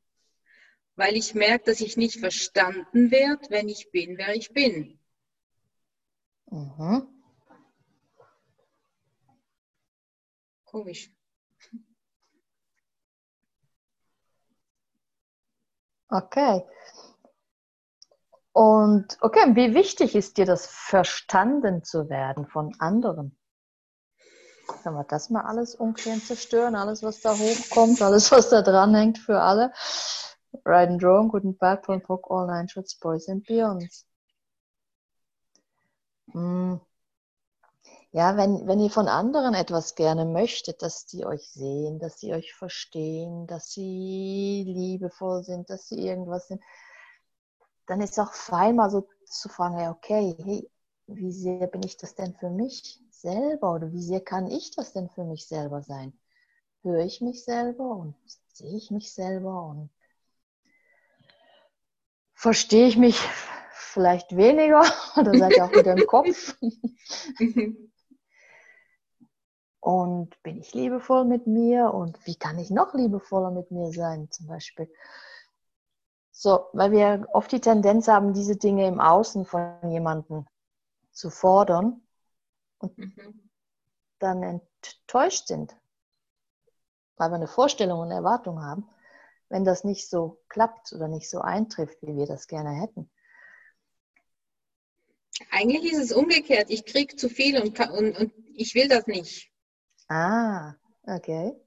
[0.95, 4.99] Weil ich merke, dass ich nicht verstanden werde, wenn ich bin, wer ich bin.
[6.51, 7.07] Mhm.
[10.64, 11.11] Komisch.
[16.11, 16.62] Okay.
[18.59, 23.38] Und okay, wie wichtig ist dir das, verstanden zu werden von anderen?
[24.82, 26.74] Können wir das mal alles umkehren zerstören?
[26.74, 29.72] Alles, was da hochkommt, alles, was da dran hängt für alle?
[30.64, 34.04] Ride and Drone, Guten Bad, Book, All Nine Shots, Boys and Beyonds.
[36.32, 36.80] Hm.
[38.11, 42.34] Ja, wenn, wenn ihr von anderen etwas gerne möchtet, dass die euch sehen, dass sie
[42.34, 46.61] euch verstehen, dass sie liebevoll sind, dass sie irgendwas sind,
[47.89, 50.70] dann ist es auch fein, mal so zu fragen, hey, okay, hey,
[51.07, 54.93] wie sehr bin ich das denn für mich selber oder wie sehr kann ich das
[54.93, 56.12] denn für mich selber sein?
[56.82, 58.14] Höre ich mich selber und
[58.53, 59.91] sehe ich mich selber und
[62.34, 63.18] verstehe ich mich
[63.72, 64.84] vielleicht weniger
[65.16, 66.57] oder seid ihr auch wieder im Kopf?
[69.80, 74.30] und bin ich liebevoll mit mir und wie kann ich noch liebevoller mit mir sein
[74.30, 74.93] zum Beispiel?
[76.41, 80.47] So, weil wir oft die Tendenz haben, diese Dinge im Außen von jemandem
[81.11, 82.01] zu fordern
[82.78, 83.51] und mhm.
[84.20, 85.74] dann enttäuscht sind,
[87.16, 88.89] weil wir eine Vorstellung und Erwartung haben,
[89.49, 93.11] wenn das nicht so klappt oder nicht so eintrifft, wie wir das gerne hätten.
[95.51, 96.70] Eigentlich ist es umgekehrt.
[96.70, 99.51] Ich kriege zu viel und, und, und ich will das nicht.
[100.07, 101.61] Ah, okay.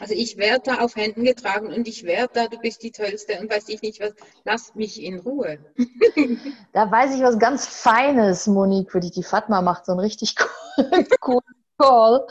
[0.00, 3.38] Also ich werde da auf Händen getragen und ich werde da, du bist die Tollste
[3.38, 4.14] und weiß ich nicht was.
[4.44, 5.58] Lass mich in Ruhe.
[6.72, 9.12] da weiß ich was ganz Feines, Monique, für dich.
[9.12, 10.36] Die Fatma macht so einen richtig
[11.20, 11.42] coolen
[11.78, 12.26] Call.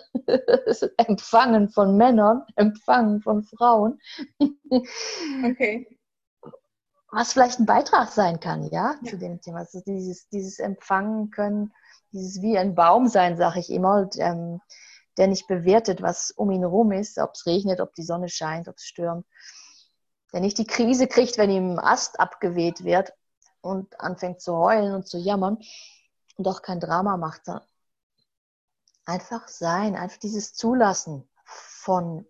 [0.97, 3.99] Empfangen von Männern, Empfangen von Frauen.
[5.45, 5.87] okay.
[7.11, 9.09] Was vielleicht ein Beitrag sein kann, ja, ja.
[9.09, 9.59] zu dem Thema.
[9.59, 11.71] Also dieses, dieses Empfangen können,
[12.11, 14.01] dieses wie ein Baum sein, sage ich immer.
[14.01, 14.59] Und, ähm,
[15.19, 18.69] der nicht bewertet, was um ihn herum ist, ob es regnet, ob die Sonne scheint,
[18.69, 19.27] ob es stürmt.
[20.31, 23.11] Der nicht die Krise kriegt, wenn ihm ein Ast abgeweht wird
[23.59, 25.57] und anfängt zu heulen und zu jammern
[26.37, 27.41] und auch kein Drama macht.
[29.05, 32.25] Einfach sein, einfach dieses Zulassen von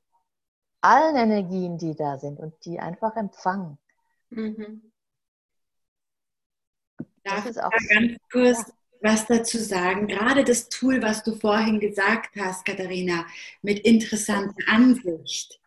[0.81, 3.77] allen Energien, die da sind und die einfach empfangen.
[4.31, 4.91] Mhm.
[7.23, 10.07] Darf das ist auch ganz kurz was dazu sagen.
[10.07, 13.25] Gerade das Tool, was du vorhin gesagt hast, Katharina,
[13.61, 15.59] mit interessanter Ansicht,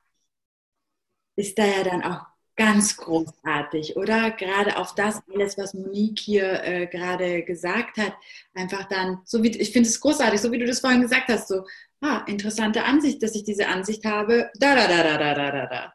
[1.37, 2.26] ist da ja dann auch
[2.57, 4.30] ganz großartig, oder?
[4.30, 8.14] Gerade auf das alles, was Monique hier äh, gerade gesagt hat,
[8.55, 11.49] einfach dann, so wie ich finde es großartig, so wie du das vorhin gesagt hast,
[11.49, 11.64] so,
[12.03, 15.66] ah, interessante Ansicht, dass ich diese Ansicht habe, da, da, da, da, da, da, da,
[15.66, 15.95] da.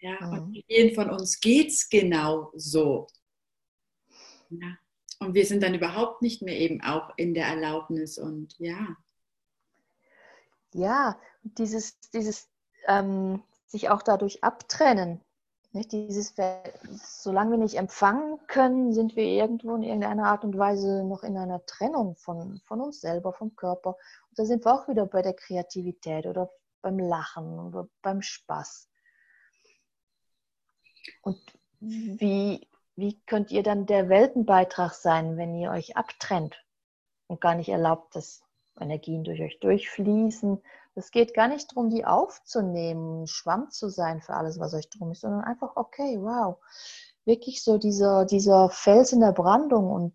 [0.00, 0.32] Ja, mhm.
[0.32, 3.08] und vielen von uns geht es genau so.
[4.50, 4.78] Ja.
[5.18, 8.96] Und wir sind dann überhaupt nicht mehr eben auch in der Erlaubnis und ja.
[10.72, 12.48] Ja, dieses, dieses
[12.86, 15.20] ähm, sich auch dadurch abtrennen.
[15.72, 15.92] Nicht?
[15.92, 16.34] Dieses,
[17.22, 21.36] solange wir nicht empfangen können, sind wir irgendwo in irgendeiner Art und Weise noch in
[21.36, 23.90] einer Trennung von, von uns selber, vom Körper.
[24.30, 26.50] Und da sind wir auch wieder bei der Kreativität oder
[26.80, 28.88] beim Lachen oder beim Spaß.
[31.22, 31.38] Und
[31.80, 32.66] wie,
[32.96, 36.56] wie könnt ihr dann der Weltenbeitrag sein, wenn ihr euch abtrennt
[37.26, 38.42] und gar nicht erlaubt, dass
[38.80, 40.62] Energien durch euch durchfließen?
[40.94, 45.12] Es geht gar nicht darum, die aufzunehmen, Schwamm zu sein für alles, was euch drum
[45.12, 46.56] ist, sondern einfach, okay, wow,
[47.26, 50.14] wirklich so dieser, dieser Fels in der Brandung und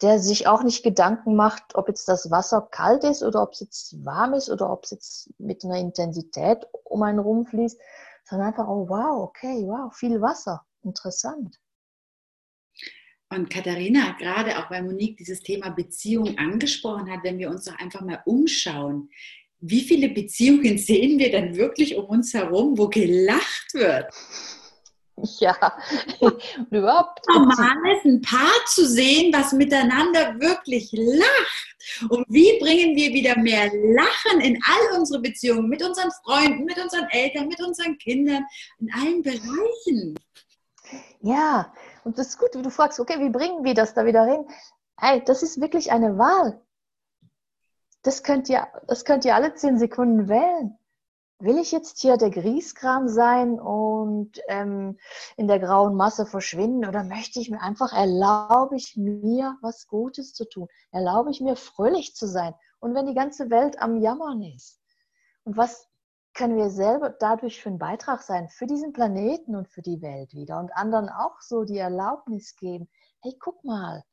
[0.00, 3.60] der sich auch nicht Gedanken macht, ob jetzt das Wasser kalt ist oder ob es
[3.60, 7.80] jetzt warm ist oder ob es jetzt mit einer Intensität um einen rumfließt,
[8.24, 11.58] sondern einfach, oh wow, okay, wow, viel Wasser, interessant.
[13.34, 17.78] Und Katharina, gerade auch weil Monique dieses Thema Beziehung angesprochen hat, wenn wir uns doch
[17.78, 19.10] einfach mal umschauen,
[19.60, 24.06] wie viele Beziehungen sehen wir denn wirklich um uns herum, wo gelacht wird?
[25.38, 25.56] ja,
[26.70, 27.20] überhaupt.
[27.28, 32.08] Normal ist, ein Paar zu sehen, was miteinander wirklich lacht.
[32.08, 36.78] Und wie bringen wir wieder mehr Lachen in all unsere Beziehungen mit unseren Freunden, mit
[36.82, 38.44] unseren Eltern, mit unseren Kindern,
[38.80, 40.18] in allen Bereichen?
[41.20, 41.72] Ja,
[42.04, 44.46] und das ist gut, wie du fragst, okay, wie bringen wir das da wieder hin?
[44.98, 46.60] Hey, das ist wirklich eine Wahl.
[48.02, 50.78] Das könnt ihr, das könnt ihr alle zehn Sekunden wählen
[51.44, 54.98] will ich jetzt hier der Grieskram sein und ähm,
[55.36, 60.32] in der grauen Masse verschwinden oder möchte ich mir einfach, erlaube ich mir, was Gutes
[60.32, 60.68] zu tun?
[60.90, 62.54] Erlaube ich mir, fröhlich zu sein?
[62.80, 64.80] Und wenn die ganze Welt am Jammern ist?
[65.44, 65.88] Und was
[66.34, 70.34] können wir selber dadurch für einen Beitrag sein, für diesen Planeten und für die Welt
[70.34, 72.88] wieder und anderen auch so die Erlaubnis geben,
[73.22, 74.04] hey, guck mal,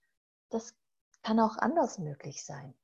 [0.49, 0.75] das
[1.23, 2.75] kann auch anders möglich sein.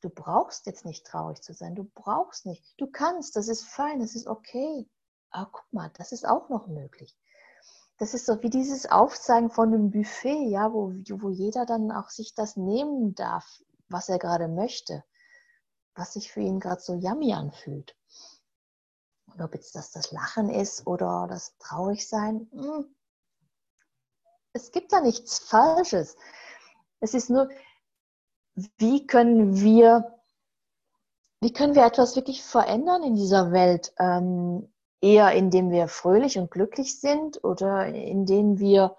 [0.00, 1.74] Du brauchst jetzt nicht traurig zu sein.
[1.74, 2.74] Du brauchst nicht.
[2.78, 3.36] Du kannst.
[3.36, 4.00] Das ist fein.
[4.00, 4.86] Das ist okay.
[5.30, 7.16] Aber guck mal, das ist auch noch möglich.
[7.98, 12.10] Das ist so wie dieses Aufzeigen von einem Buffet, ja, wo, wo jeder dann auch
[12.10, 15.04] sich das nehmen darf, was er gerade möchte,
[15.94, 17.96] was sich für ihn gerade so yummy anfühlt.
[19.34, 22.94] Und ob jetzt das das Lachen ist oder das Traurigsein, hm.
[24.52, 26.16] es gibt da nichts Falsches.
[27.00, 27.48] Es ist nur,
[28.54, 30.20] wie können wir,
[31.40, 33.92] wie können wir etwas wirklich verändern in dieser Welt?
[33.98, 34.72] Ähm,
[35.04, 38.96] eher indem wir fröhlich und glücklich sind oder indem wir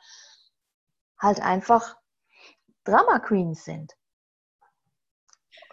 [1.17, 1.97] halt einfach
[2.83, 3.95] Drama Queens sind.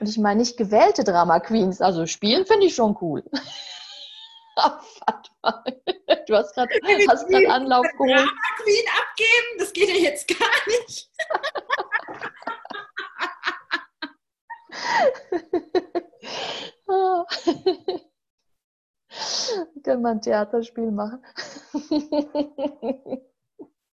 [0.00, 3.24] Und ich meine nicht gewählte Drama Queens, also spielen finde ich schon cool.
[6.26, 6.70] du hast gerade
[7.50, 8.11] Anlauf geholt.
[8.11, 8.30] Drama
[8.62, 11.11] Queen abgeben, das geht ja jetzt gar nicht.
[19.82, 21.24] Können wir ein Theaterspiel machen?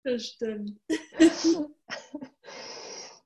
[0.03, 0.79] das stimmt.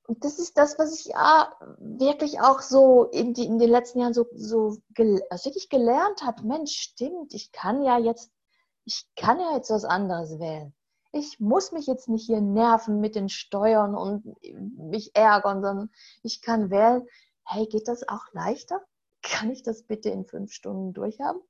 [0.09, 3.99] Und das ist das, was ich ja wirklich auch so in, die, in den letzten
[3.99, 6.47] Jahren so, so gel also wirklich gelernt habe.
[6.47, 8.31] Mensch, stimmt, ich kann ja jetzt,
[8.85, 10.73] ich kann ja jetzt was anderes wählen.
[11.11, 15.91] Ich muss mich jetzt nicht hier nerven mit den Steuern und mich ärgern, sondern
[16.23, 17.07] ich kann wählen,
[17.45, 18.81] hey, geht das auch leichter?
[19.21, 21.41] Kann ich das bitte in fünf Stunden durchhaben?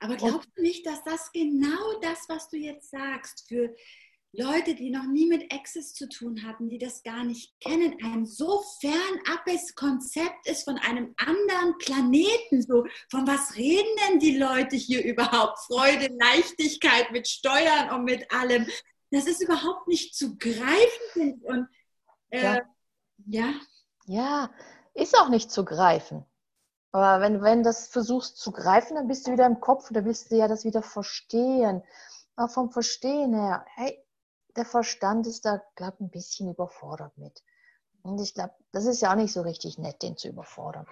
[0.00, 3.74] Aber glaubst du nicht, dass das genau das, was du jetzt sagst, für
[4.34, 8.24] Leute, die noch nie mit Access zu tun hatten, die das gar nicht kennen, ein
[8.24, 12.62] so fernabes Konzept ist von einem anderen Planeten.
[12.62, 15.58] So, von was reden denn die Leute hier überhaupt?
[15.58, 18.66] Freude, Leichtigkeit mit Steuern und mit allem.
[19.10, 21.42] Das ist überhaupt nicht zu greifen.
[21.42, 21.68] Und
[22.30, 22.60] äh, ja.
[23.26, 23.54] ja.
[24.06, 24.50] Ja,
[24.94, 26.24] ist auch nicht zu greifen.
[26.90, 30.30] Aber wenn, wenn das versuchst zu greifen, dann bist du wieder im Kopf, da willst
[30.30, 31.82] du ja das wieder verstehen.
[32.34, 34.01] Aber vom Verstehen her, hey,
[34.56, 37.42] der Verstand ist da, glaube ich, ein bisschen überfordert mit.
[38.02, 40.86] Und ich glaube, das ist ja auch nicht so richtig nett, den zu überfordern.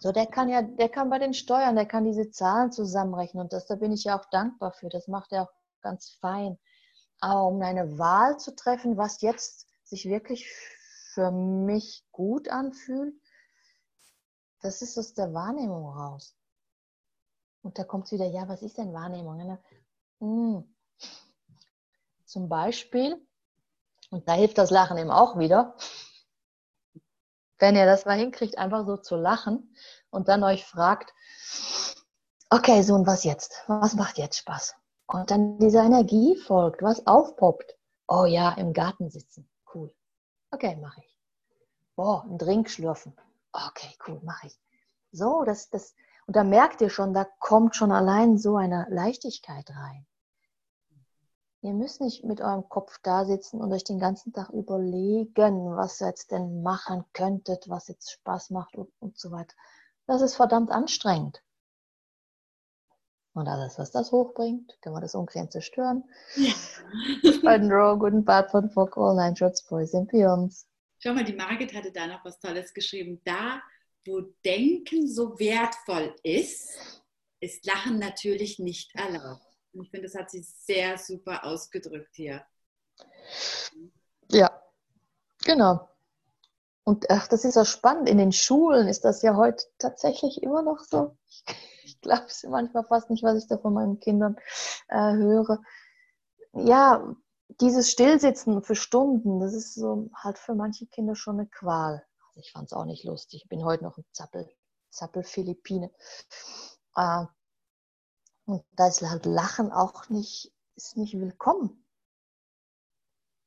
[0.00, 3.52] So, der kann ja, der kann bei den Steuern, der kann diese Zahlen zusammenrechnen und
[3.52, 4.88] das, da bin ich ja auch dankbar für.
[4.88, 6.56] Das macht er auch ganz fein.
[7.20, 10.48] Aber um eine Wahl zu treffen, was jetzt sich wirklich
[11.14, 13.14] für mich gut anfühlt,
[14.60, 16.36] das ist aus der Wahrnehmung raus.
[17.62, 19.58] Und da kommt es wieder, ja, was ist denn Wahrnehmung?
[20.20, 20.76] Hm.
[22.28, 23.26] Zum Beispiel,
[24.10, 25.74] und da hilft das Lachen eben auch wieder,
[27.58, 29.74] wenn ihr das mal hinkriegt, einfach so zu lachen
[30.10, 31.14] und dann euch fragt,
[32.50, 33.64] okay, so und was jetzt?
[33.66, 34.74] Was macht jetzt Spaß?
[35.06, 37.78] Und dann dieser Energie folgt, was aufpoppt.
[38.06, 39.48] Oh ja, im Garten sitzen.
[39.72, 39.90] Cool.
[40.50, 41.18] Okay, mache ich.
[41.96, 43.16] Boah, einen Drink schlürfen.
[43.52, 44.60] Okay, cool, mache ich.
[45.12, 45.94] So, das, das,
[46.26, 50.06] und da merkt ihr schon, da kommt schon allein so eine Leichtigkeit rein.
[51.60, 56.00] Ihr müsst nicht mit eurem Kopf da sitzen und euch den ganzen Tag überlegen, was
[56.00, 59.54] ihr jetzt denn machen könntet, was jetzt Spaß macht und, und so weiter.
[60.06, 61.42] Das ist verdammt anstrengend.
[63.34, 66.04] Und alles, was das hochbringt, können wir das Uncreme zerstören.
[66.36, 66.52] Ja.
[67.44, 70.66] Ein Draw, guten Bad von Fock, All Nine Shorts, Boys and Beyonds.
[70.98, 73.20] Schau mal, die Margit hatte da noch was Tolles geschrieben.
[73.24, 73.60] Da,
[74.06, 76.78] wo Denken so wertvoll ist,
[77.40, 79.47] ist Lachen natürlich nicht erlaubt.
[79.72, 82.44] Und ich finde, das hat sie sehr super ausgedrückt hier.
[84.30, 84.50] Ja,
[85.44, 85.88] genau.
[86.84, 88.08] Und ach, das ist ja spannend.
[88.08, 91.16] In den Schulen ist das ja heute tatsächlich immer noch so.
[91.84, 94.36] Ich glaube es manchmal fast nicht, was ich da von meinen Kindern
[94.88, 95.60] äh, höre.
[96.54, 97.14] Ja,
[97.60, 102.04] dieses Stillsitzen für Stunden, das ist so halt für manche Kinder schon eine Qual.
[102.36, 103.42] Ich fand es auch nicht lustig.
[103.42, 104.48] Ich bin heute noch ein Zappel,
[104.90, 105.90] Zappel Philippine.
[106.96, 107.24] Äh,
[108.48, 111.84] Und da ist halt Lachen auch nicht, ist nicht willkommen.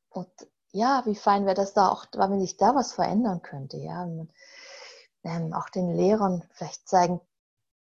[0.10, 0.30] Und
[0.74, 4.04] ja, wie fein wäre das da auch, wenn sich da was verändern könnte, ja.
[4.04, 4.32] Und,
[5.24, 7.20] ähm, auch den Lehrern vielleicht zeigen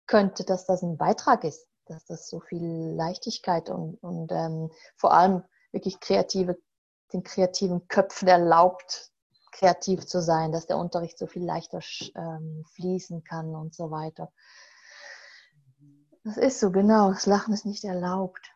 [0.08, 5.14] könnte, dass das ein Beitrag ist, dass das so viel Leichtigkeit und, und ähm, vor
[5.14, 6.58] allem wirklich kreative,
[7.14, 9.12] den kreativen Köpfen erlaubt,
[9.52, 11.80] kreativ zu sein, dass der Unterricht so viel leichter
[12.16, 14.34] ähm, fließen kann und so weiter.
[16.24, 17.12] Das ist so, genau.
[17.12, 18.54] Das Lachen ist nicht erlaubt.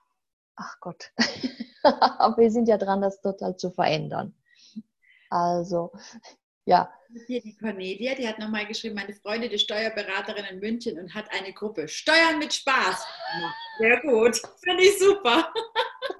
[0.55, 1.11] Ach Gott.
[1.83, 4.33] Aber wir sind ja dran, das total zu verändern.
[5.29, 5.91] Also,
[6.65, 6.91] ja.
[7.27, 11.31] Hier die Cornelia, die hat nochmal geschrieben, meine Freundin, die Steuerberaterin in München und hat
[11.31, 11.87] eine Gruppe.
[11.87, 13.05] Steuern mit Spaß.
[13.79, 14.41] Sehr gut.
[14.63, 15.53] Finde ich super.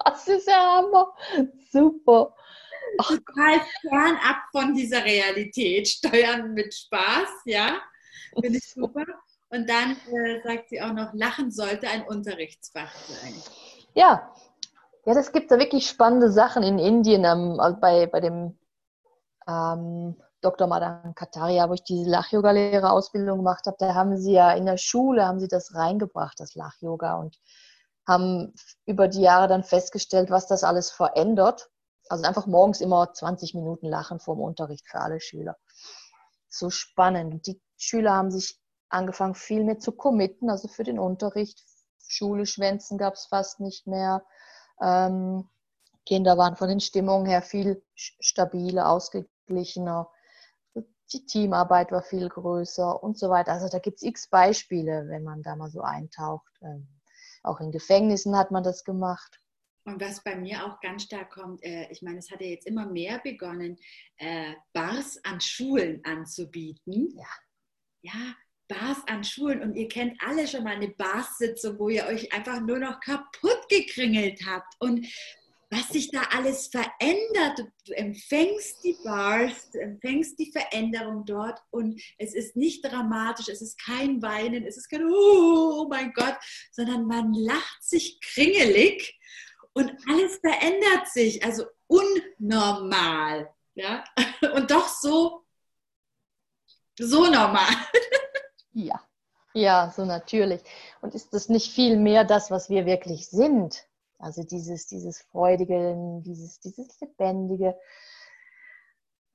[0.04, 1.14] Das ist ja Hammer.
[1.70, 2.34] Super.
[2.98, 5.88] Total fernab von dieser Realität.
[5.88, 7.80] Steuern mit Spaß, ja.
[8.34, 9.04] Finde ich super.
[9.50, 13.34] Und dann äh, sagt sie auch noch, Lachen sollte ein Unterrichtsfach sein.
[13.94, 14.30] Ja,
[15.06, 18.58] ja, das gibt da wirklich spannende Sachen in Indien ähm, bei, bei dem
[19.48, 20.66] ähm, Dr.
[20.66, 23.76] Madan Kataria, wo ich diese Lach-Yoga-Lehrerausbildung gemacht habe.
[23.78, 27.38] Da haben sie ja in der Schule haben sie das reingebracht, das Lach-Yoga und
[28.06, 28.54] haben
[28.86, 31.68] über die Jahre dann festgestellt, was das alles verändert.
[32.08, 35.56] Also einfach morgens immer 20 Minuten Lachen vorm Unterricht für alle Schüler.
[36.48, 37.46] So spannend.
[37.46, 38.58] Die Schüler haben sich
[38.88, 41.64] angefangen, viel mehr zu committen, also für den Unterricht.
[42.06, 44.24] Schule schwänzen gab es fast nicht mehr.
[44.80, 45.48] Ähm,
[46.06, 50.10] Kinder waren von den Stimmungen her viel stabiler, ausgeglichener.
[51.12, 53.52] Die Teamarbeit war viel größer und so weiter.
[53.52, 56.52] Also da gibt es x Beispiele, wenn man da mal so eintaucht.
[56.62, 56.88] Ähm,
[57.42, 59.40] auch in Gefängnissen hat man das gemacht.
[59.84, 62.66] Und was bei mir auch ganz stark kommt, äh, ich meine, es hat ja jetzt
[62.66, 63.78] immer mehr begonnen,
[64.16, 67.10] äh, Bars an Schulen anzubieten.
[67.16, 67.26] Ja.
[68.02, 68.34] Ja,
[68.68, 72.60] Bars an Schulen und ihr kennt alle schon mal eine Barsitzung, wo ihr euch einfach
[72.60, 75.06] nur noch kaputt gekringelt habt und
[75.70, 77.66] was sich da alles verändert.
[77.86, 83.60] Du, empfängst die Bars, du empfängst die Veränderung dort und es ist nicht dramatisch, es
[83.60, 86.36] ist kein Weinen, es ist kein oh, oh mein Gott,
[86.70, 89.18] sondern man lacht sich kringelig
[89.72, 93.48] und alles verändert sich, also unnormal.
[93.74, 94.04] Ja?
[94.54, 95.44] Und doch so,
[96.98, 97.72] so normal.
[98.78, 99.00] Ja,
[99.54, 100.62] ja, so natürlich.
[101.00, 103.84] Und ist das nicht viel mehr das, was wir wirklich sind?
[104.18, 107.76] Also dieses, dieses Freudige, dieses, dieses Lebendige.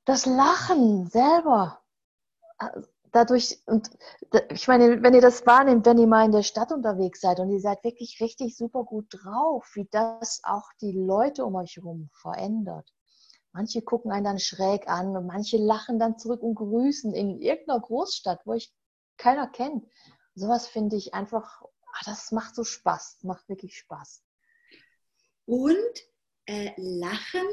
[0.06, 1.82] Das Lachen selber.
[3.12, 3.90] Dadurch, und
[4.50, 7.52] ich meine, wenn ihr das wahrnehmt, wenn ihr mal in der Stadt unterwegs seid und
[7.52, 12.10] ihr seid wirklich richtig super gut drauf, wie das auch die Leute um euch herum
[12.14, 12.94] verändert.
[13.52, 17.82] Manche gucken einen dann schräg an und manche lachen dann zurück und grüßen in irgendeiner
[17.82, 18.74] Großstadt, wo ich
[19.18, 19.86] keiner kennt.
[20.36, 21.62] Sowas finde ich einfach,
[21.94, 24.24] ach, das macht so Spaß, macht wirklich Spaß.
[25.46, 26.08] Und
[26.46, 27.48] äh, Lachen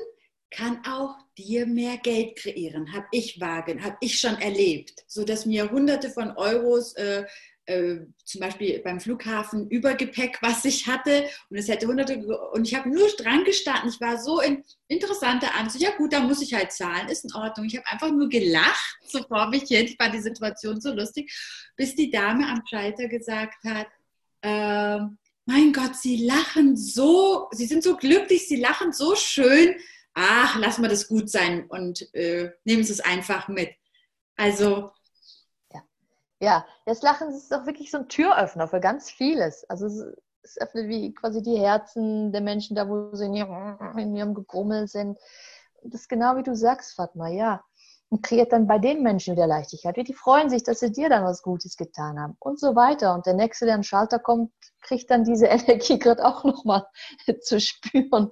[0.51, 5.47] kann auch dir mehr Geld kreieren, habe ich wagen, habe ich schon erlebt, so dass
[5.47, 7.25] mir Hunderte von Euros äh,
[7.71, 11.25] äh, zum Beispiel beim Flughafen Übergepäck, was ich hatte.
[11.49, 12.18] Und es hätte hunderte,
[12.53, 13.89] und ich habe nur dran gestanden.
[13.89, 15.85] Ich war so in interessanter Ansicht.
[15.85, 17.66] Ja, gut, da muss ich halt zahlen, ist in Ordnung.
[17.66, 19.87] Ich habe einfach nur gelacht, so vor mich hin.
[19.87, 21.33] Ich fand die Situation so lustig,
[21.77, 23.87] bis die Dame am Schalter gesagt hat,
[24.43, 24.99] äh,
[25.47, 29.77] mein Gott, Sie lachen so, Sie sind so glücklich, Sie lachen so schön.
[30.14, 33.71] Ach, lassen wir das gut sein und äh, nehmen Sie es einfach mit.
[34.37, 34.91] Also
[36.41, 39.68] ja, das Lachen ist auch wirklich so ein Türöffner für ganz vieles.
[39.68, 40.03] Also es,
[40.43, 44.34] es öffnet wie quasi die Herzen der Menschen da, wo sie in ihrem, in ihrem
[44.34, 45.18] Gegrummel sind.
[45.84, 47.62] Das ist genau wie du sagst, Fatma, ja.
[48.09, 49.97] Und kreiert dann bei den Menschen wieder Leichtigkeit.
[49.97, 53.14] Die freuen sich, dass sie dir dann was Gutes getan haben und so weiter.
[53.14, 56.86] Und der Nächste, der an den Schalter kommt, kriegt dann diese Energie gerade auch nochmal
[57.43, 58.30] zu spüren.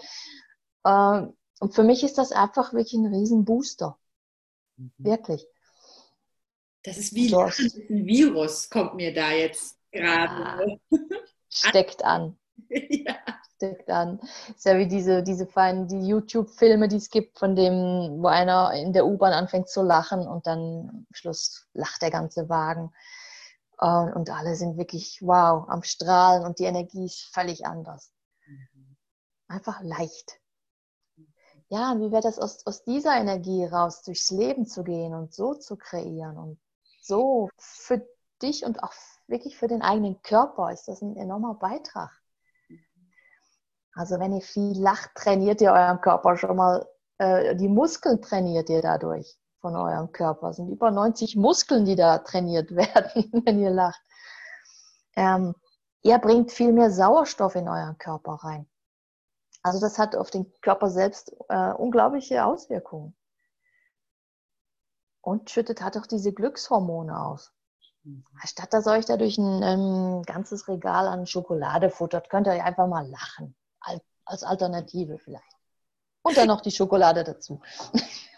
[0.85, 3.99] Ähm, und für mich ist das einfach wirklich ein Riesenbooster.
[4.79, 4.93] Mhm.
[4.97, 5.47] Wirklich.
[6.83, 7.41] Das ist wie so.
[7.41, 10.79] ein Virus, kommt mir da jetzt gerade.
[10.91, 10.99] Ja.
[11.49, 12.39] Steckt an.
[12.69, 13.17] ja.
[13.57, 14.21] Steckt an.
[14.55, 18.73] Ist ja wie diese, diese feinen, die YouTube-Filme, die es gibt, von dem, wo einer
[18.75, 22.93] in der U-Bahn anfängt zu lachen und dann am Schluss lacht der ganze Wagen.
[23.81, 28.13] Und alle sind wirklich, wow, am Strahlen und die Energie ist völlig anders.
[28.47, 28.97] Mhm.
[29.49, 30.41] Einfach leicht.
[31.69, 35.35] Ja, und wie wäre das aus, aus dieser Energie raus, durchs Leben zu gehen und
[35.35, 36.59] so zu kreieren und
[37.09, 38.07] so für
[38.41, 38.93] dich und auch
[39.27, 42.11] wirklich für den eigenen Körper ist das ein enormer Beitrag.
[43.95, 46.87] Also wenn ihr viel lacht, trainiert ihr euren Körper schon mal,
[47.19, 50.51] äh, die Muskeln trainiert ihr dadurch von eurem Körper.
[50.51, 54.01] Es sind über 90 Muskeln, die da trainiert werden, wenn ihr lacht.
[55.17, 55.55] Ähm,
[56.03, 58.69] ihr bringt viel mehr Sauerstoff in euren Körper rein.
[59.65, 63.17] Also das hat auf den Körper selbst äh, unglaubliche Auswirkungen.
[65.21, 67.53] Und schüttet hat auch diese Glückshormone aus.
[68.45, 73.07] Statt dass euch dadurch ein ähm, ganzes Regal an Schokolade futtert, könnt ihr einfach mal
[73.09, 73.55] lachen.
[74.25, 75.58] Als Alternative vielleicht.
[76.29, 77.61] Und dann noch die Schokolade dazu.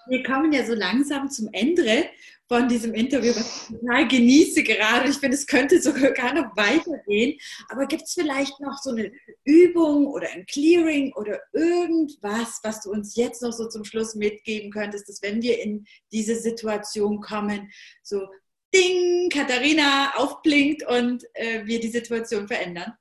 [0.06, 2.06] Wir kommen ja so langsam zum Ende
[2.48, 5.08] von diesem Interview, was ich total genieße gerade.
[5.08, 7.38] Ich finde, es könnte sogar gar noch weitergehen.
[7.68, 9.12] Aber gibt es vielleicht noch so eine
[9.44, 14.72] Übung oder ein Clearing oder irgendwas, was du uns jetzt noch so zum Schluss mitgeben
[14.72, 17.70] könntest, dass wenn wir in diese Situation kommen,
[18.02, 18.26] so
[18.74, 22.94] Ding, Katharina aufblinkt und äh, wir die Situation verändern?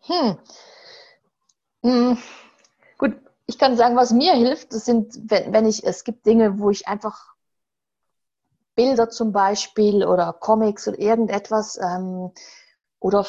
[0.00, 0.38] Hm.
[1.82, 2.18] hm.
[2.98, 3.16] Gut,
[3.50, 6.70] ich kann sagen, was mir hilft, das sind, wenn, wenn ich, es gibt Dinge, wo
[6.70, 7.34] ich einfach
[8.76, 12.30] Bilder zum Beispiel oder Comics oder irgendetwas ähm,
[13.00, 13.26] oder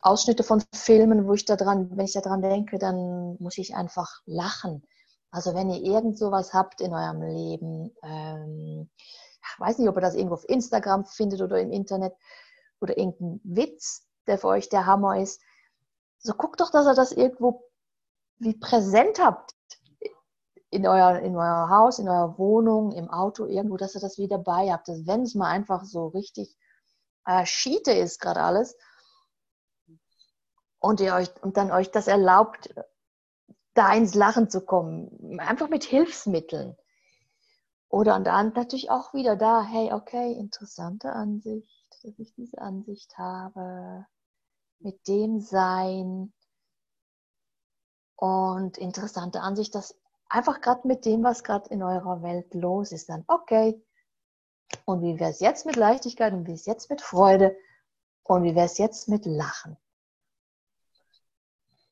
[0.00, 4.22] Ausschnitte von Filmen, wo ich da dran, wenn ich daran denke, dann muss ich einfach
[4.26, 4.82] lachen.
[5.30, 10.00] Also wenn ihr irgend sowas habt in eurem Leben, ähm, ich weiß nicht, ob ihr
[10.00, 12.14] das irgendwo auf Instagram findet oder im Internet
[12.80, 15.40] oder irgendein Witz, der für euch der Hammer ist,
[16.18, 17.70] so guckt doch, dass ihr das irgendwo
[18.38, 19.54] wie präsent habt
[20.70, 24.38] in euer, in euer Haus, in eurer Wohnung, im Auto, irgendwo, dass ihr das wieder
[24.38, 24.88] bei habt.
[24.88, 26.56] Dass, wenn es mal einfach so richtig
[27.26, 28.76] äh, Schiete ist, gerade alles,
[30.78, 32.74] und ihr euch und dann euch das erlaubt,
[33.74, 36.76] da ins Lachen zu kommen, einfach mit Hilfsmitteln.
[37.88, 41.68] Oder und dann natürlich auch wieder da, hey, okay, interessante Ansicht,
[42.02, 44.06] dass ich diese Ansicht habe,
[44.78, 46.32] mit dem Sein
[48.16, 49.98] und interessante Ansicht, dass
[50.30, 53.82] einfach gerade mit dem, was gerade in eurer Welt los ist, dann okay.
[54.84, 57.56] Und wie wäre es jetzt mit Leichtigkeit und wie ist es jetzt mit Freude
[58.22, 59.76] und wie wäre es jetzt mit Lachen?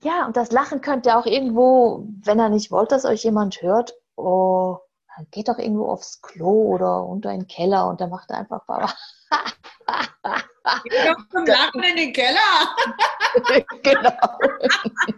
[0.00, 3.60] Ja, und das Lachen könnt ihr auch irgendwo, wenn ihr nicht wollt, dass euch jemand
[3.62, 4.78] hört, oh,
[5.16, 8.64] dann geht doch irgendwo aufs Klo oder unter den Keller und dann macht er einfach
[8.66, 8.94] Baba.
[10.84, 12.76] Geh doch zum Lachen in den Keller.
[13.82, 14.38] genau.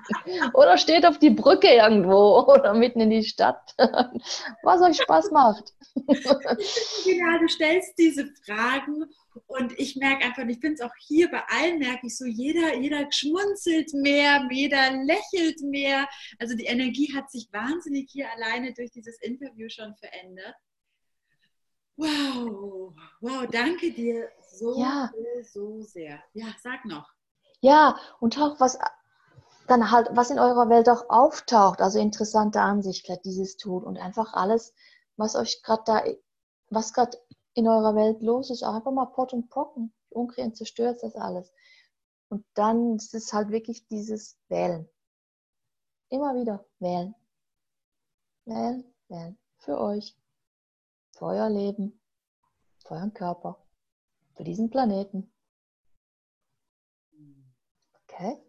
[0.54, 3.74] oder steht auf die Brücke irgendwo oder mitten in die Stadt.
[4.62, 5.72] Was euch Spaß macht.
[5.94, 9.06] genau, du stellst diese Fragen
[9.46, 12.76] und ich merke einfach, ich finde es auch hier bei allen, merke ich so, jeder,
[12.76, 16.08] jeder schmunzelt mehr, jeder lächelt mehr.
[16.38, 20.54] Also die Energie hat sich wahnsinnig hier alleine durch dieses Interview schon verändert.
[21.96, 25.10] Wow, wow, danke dir so, ja.
[25.42, 26.22] so, so sehr.
[26.32, 27.08] Ja, sag noch.
[27.60, 28.78] Ja, und auch was
[29.70, 34.34] dann halt, was in eurer Welt auch auftaucht, also interessante Ansicht, dieses tut und einfach
[34.34, 34.74] alles,
[35.16, 36.04] was euch gerade da,
[36.70, 37.16] was gerade
[37.54, 39.92] in eurer Welt los ist, einfach mal Pott und Pocken.
[40.08, 41.52] Unkrähen zerstört das alles.
[42.28, 44.88] Und dann ist es halt wirklich dieses Wählen.
[46.08, 47.14] Immer wieder wählen.
[48.44, 49.38] Wählen, wählen.
[49.58, 50.16] Für euch.
[51.12, 52.00] Für euer Leben.
[52.84, 53.64] Für euren Körper.
[54.34, 55.32] Für diesen Planeten.
[58.02, 58.42] Okay?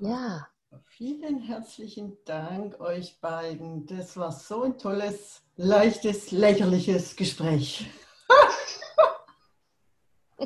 [0.00, 0.46] Ja.
[0.88, 3.86] Vielen herzlichen Dank euch beiden.
[3.86, 7.86] Das war so ein tolles, leichtes, lächerliches Gespräch.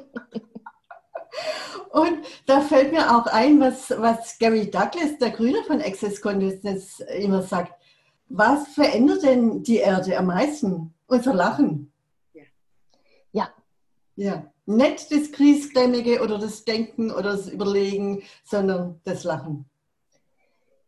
[1.91, 7.01] Und da fällt mir auch ein, was, was Gary Douglas, der Gründer von Access Consciousness,
[7.01, 7.73] immer sagt.
[8.29, 10.95] Was verändert denn die Erde am meisten?
[11.09, 11.93] Unser Lachen.
[12.33, 12.45] Ja.
[13.33, 13.51] Ja.
[14.15, 14.53] ja.
[14.71, 19.69] Nicht das Griesgrämige oder das Denken oder das Überlegen, sondern das Lachen.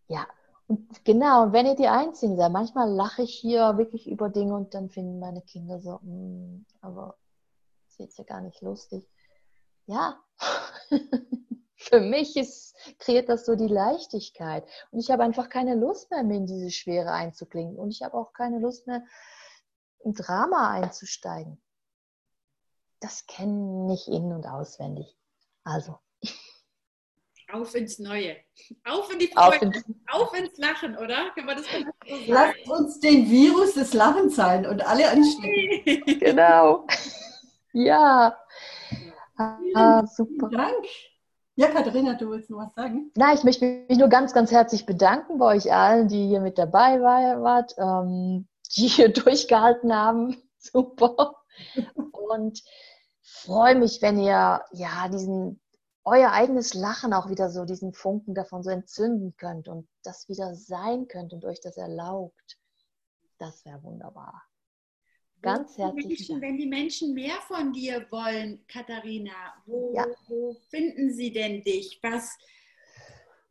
[0.06, 0.24] Ja,
[0.68, 4.54] und genau, und wenn ihr die Einzigen seid, manchmal lache ich hier wirklich über Dinge
[4.54, 7.16] und dann finden meine Kinder so, mm, aber
[7.88, 9.04] das ist ja gar nicht lustig.
[9.86, 10.16] Ja,
[11.74, 14.64] für mich ist, kreiert das so die Leichtigkeit.
[14.92, 17.76] Und ich habe einfach keine Lust mehr, mir in diese Schwere einzuklingen.
[17.76, 19.02] Und ich habe auch keine Lust mehr,
[20.04, 21.60] im Drama einzusteigen
[23.02, 25.16] das kenne ich in- und auswendig.
[25.64, 25.98] Also.
[27.52, 28.36] Auf ins Neue.
[28.86, 29.56] Auf in die Freude.
[29.56, 29.72] Auf, in
[30.10, 31.30] auf ins Lachen, oder?
[31.34, 32.24] Kann man das so sagen?
[32.28, 36.18] Lasst uns den Virus des Lachens sein und alle anstecken.
[36.18, 36.86] genau.
[37.74, 38.36] Ja.
[39.38, 40.50] Ah, super.
[40.50, 40.84] Vielen Dank.
[41.54, 43.10] Ja, Katharina, du willst noch was sagen?
[43.14, 46.58] Nein, ich möchte mich nur ganz, ganz herzlich bedanken bei euch allen, die hier mit
[46.58, 48.46] dabei wart, ähm,
[48.76, 50.36] die hier durchgehalten haben.
[50.58, 51.36] Super.
[52.12, 52.62] Und
[53.22, 55.60] freue mich, wenn ihr ja diesen
[56.04, 60.54] euer eigenes Lachen auch wieder so, diesen Funken davon so entzünden könnt und das wieder
[60.54, 62.58] sein könnt und euch das erlaubt.
[63.38, 64.42] Das wäre wunderbar.
[65.42, 66.40] Ganz herzlichen Menschen.
[66.40, 69.32] Wenn die Menschen mehr von dir wollen, Katharina,
[69.66, 70.06] wo, Ja.
[70.28, 71.98] wo finden sie denn dich?
[72.02, 72.36] Was,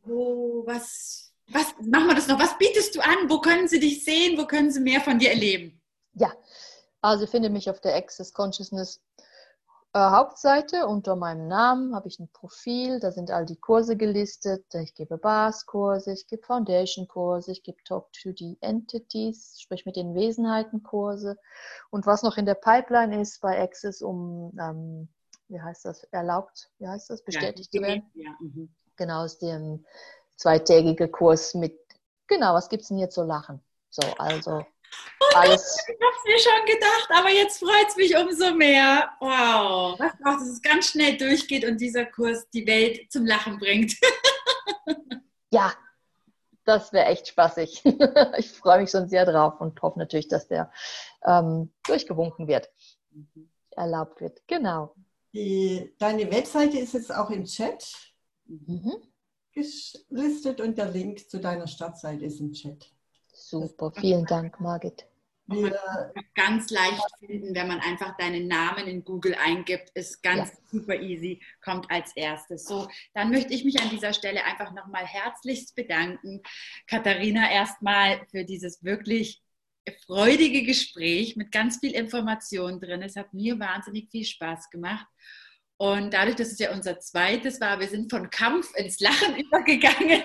[0.03, 2.39] wo, was, was, machen wir das noch?
[2.39, 3.29] Was bietest du an?
[3.29, 4.37] Wo können sie dich sehen?
[4.37, 5.81] Wo können sie mehr von dir erleben?
[6.13, 6.33] Ja,
[7.01, 9.01] also ihr findet mich auf der Access Consciousness
[9.93, 10.87] äh, Hauptseite.
[10.87, 14.65] Unter meinem Namen habe ich ein Profil, da sind all die Kurse gelistet.
[14.75, 20.15] Ich gebe Bars-Kurse, ich gebe Foundation-Kurse, ich gebe Talk to the Entities, sprich mit den
[20.15, 21.37] Wesenheiten-Kurse.
[21.89, 25.09] Und was noch in der Pipeline ist bei Access, um, ähm,
[25.47, 28.09] wie heißt das, erlaubt, wie heißt das, bestätigt zu werden?
[28.13, 28.73] Ja, mhm.
[28.95, 29.85] Genau, aus dem
[30.35, 31.77] zweitägigen Kurs mit,
[32.27, 33.61] genau, was gibt es denn hier zu lachen?
[33.89, 34.63] So, also
[35.35, 35.77] alles.
[35.87, 39.09] Ich habe es mir schon gedacht, aber jetzt freut es mich umso mehr.
[39.19, 39.99] Wow.
[39.99, 43.57] Was braucht es, dass es ganz schnell durchgeht und dieser Kurs die Welt zum Lachen
[43.57, 43.93] bringt?
[45.53, 45.73] Ja,
[46.63, 47.83] das wäre echt spaßig.
[48.37, 50.71] ich freue mich schon sehr drauf und hoffe natürlich, dass der
[51.25, 52.69] ähm, durchgewunken wird,
[53.71, 54.41] erlaubt wird.
[54.47, 54.95] Genau.
[55.33, 57.83] Die, deine Webseite ist jetzt auch im Chat
[58.51, 58.91] Mhm.
[59.53, 62.91] gelistet und der Link zu deiner Startseite ist im Chat.
[63.41, 65.05] Super, vielen Dank, Margit.
[66.35, 70.57] Ganz leicht finden, wenn man einfach deinen Namen in Google eingibt, ist ganz Ja.
[70.71, 72.65] super easy, kommt als erstes.
[72.65, 76.41] So, dann möchte ich mich an dieser Stelle einfach nochmal herzlichst bedanken,
[76.87, 79.41] Katharina, erstmal für dieses wirklich
[80.05, 83.01] freudige Gespräch mit ganz viel Information drin.
[83.01, 85.07] Es hat mir wahnsinnig viel Spaß gemacht.
[85.77, 90.23] Und dadurch, dass es ja unser zweites war, wir sind von Kampf ins Lachen übergegangen.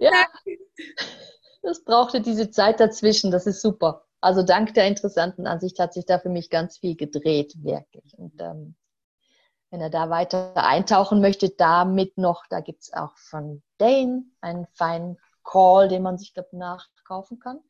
[0.00, 0.26] Ja,
[1.62, 4.06] das brauchte diese Zeit dazwischen, das ist super.
[4.20, 8.18] Also dank der interessanten Ansicht hat sich da für mich ganz viel gedreht, wirklich.
[8.18, 8.74] Und ähm,
[9.70, 14.66] wenn er da weiter eintauchen möchte, damit noch, da gibt es auch von Dane einen
[14.72, 17.60] feinen Call, den man sich, glaube nachkaufen kann.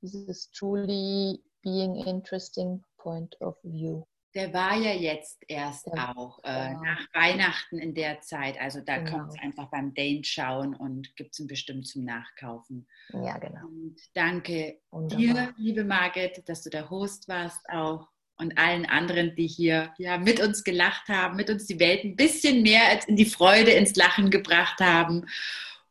[0.00, 4.04] Dieses Truly Being Interesting Point of View.
[4.34, 6.82] Der war ja jetzt erst Ja, auch äh, genau.
[6.82, 8.58] nach Weihnachten in der Zeit.
[8.60, 9.10] Also da Genau.
[9.10, 12.86] kann man einfach beim Dane schauen und gibt es ihn bestimmt zum Nachkaufen.
[13.12, 13.66] Ja, genau.
[13.66, 15.18] Und danke Wunderbar.
[15.18, 20.18] dir, liebe Margit, dass du der Host warst auch und allen anderen, die hier ja,
[20.18, 23.70] mit uns gelacht haben, mit uns die Welt ein bisschen mehr als in die Freude,
[23.70, 25.26] ins Lachen gebracht haben.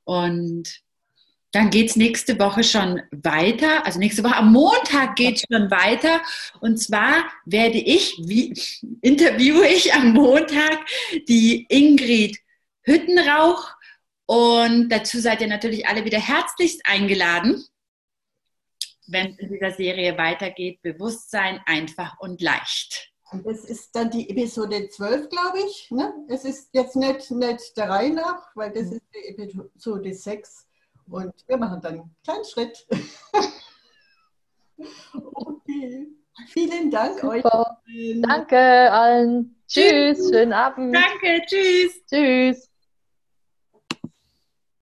[0.04, 0.82] Und
[1.54, 3.86] dann geht es nächste Woche schon weiter.
[3.86, 6.20] Also nächste Woche am Montag geht es schon weiter.
[6.60, 8.54] Und zwar werde ich, wie
[9.02, 10.80] interviewe ich am Montag
[11.28, 12.40] die Ingrid
[12.82, 13.72] Hüttenrauch.
[14.26, 17.64] Und dazu seid ihr natürlich alle wieder herzlichst eingeladen,
[19.06, 20.82] wenn es in dieser Serie weitergeht.
[20.82, 23.12] Bewusstsein einfach und leicht.
[23.32, 25.92] und das ist dann die Episode 12, glaube ich.
[25.92, 26.14] Ne?
[26.30, 30.68] Es ist jetzt nicht, nicht der Reihe nach, weil das ist die Episode 6.
[31.10, 32.86] Und wir machen dann einen kleinen Schritt.
[35.24, 36.08] okay.
[36.48, 37.44] Vielen Dank euch.
[37.44, 37.78] Super.
[37.86, 38.22] allen.
[38.22, 39.56] Danke allen.
[39.68, 40.96] Tschüss, schönen Abend.
[40.96, 42.06] Danke, tschüss.
[42.06, 42.70] Tschüss.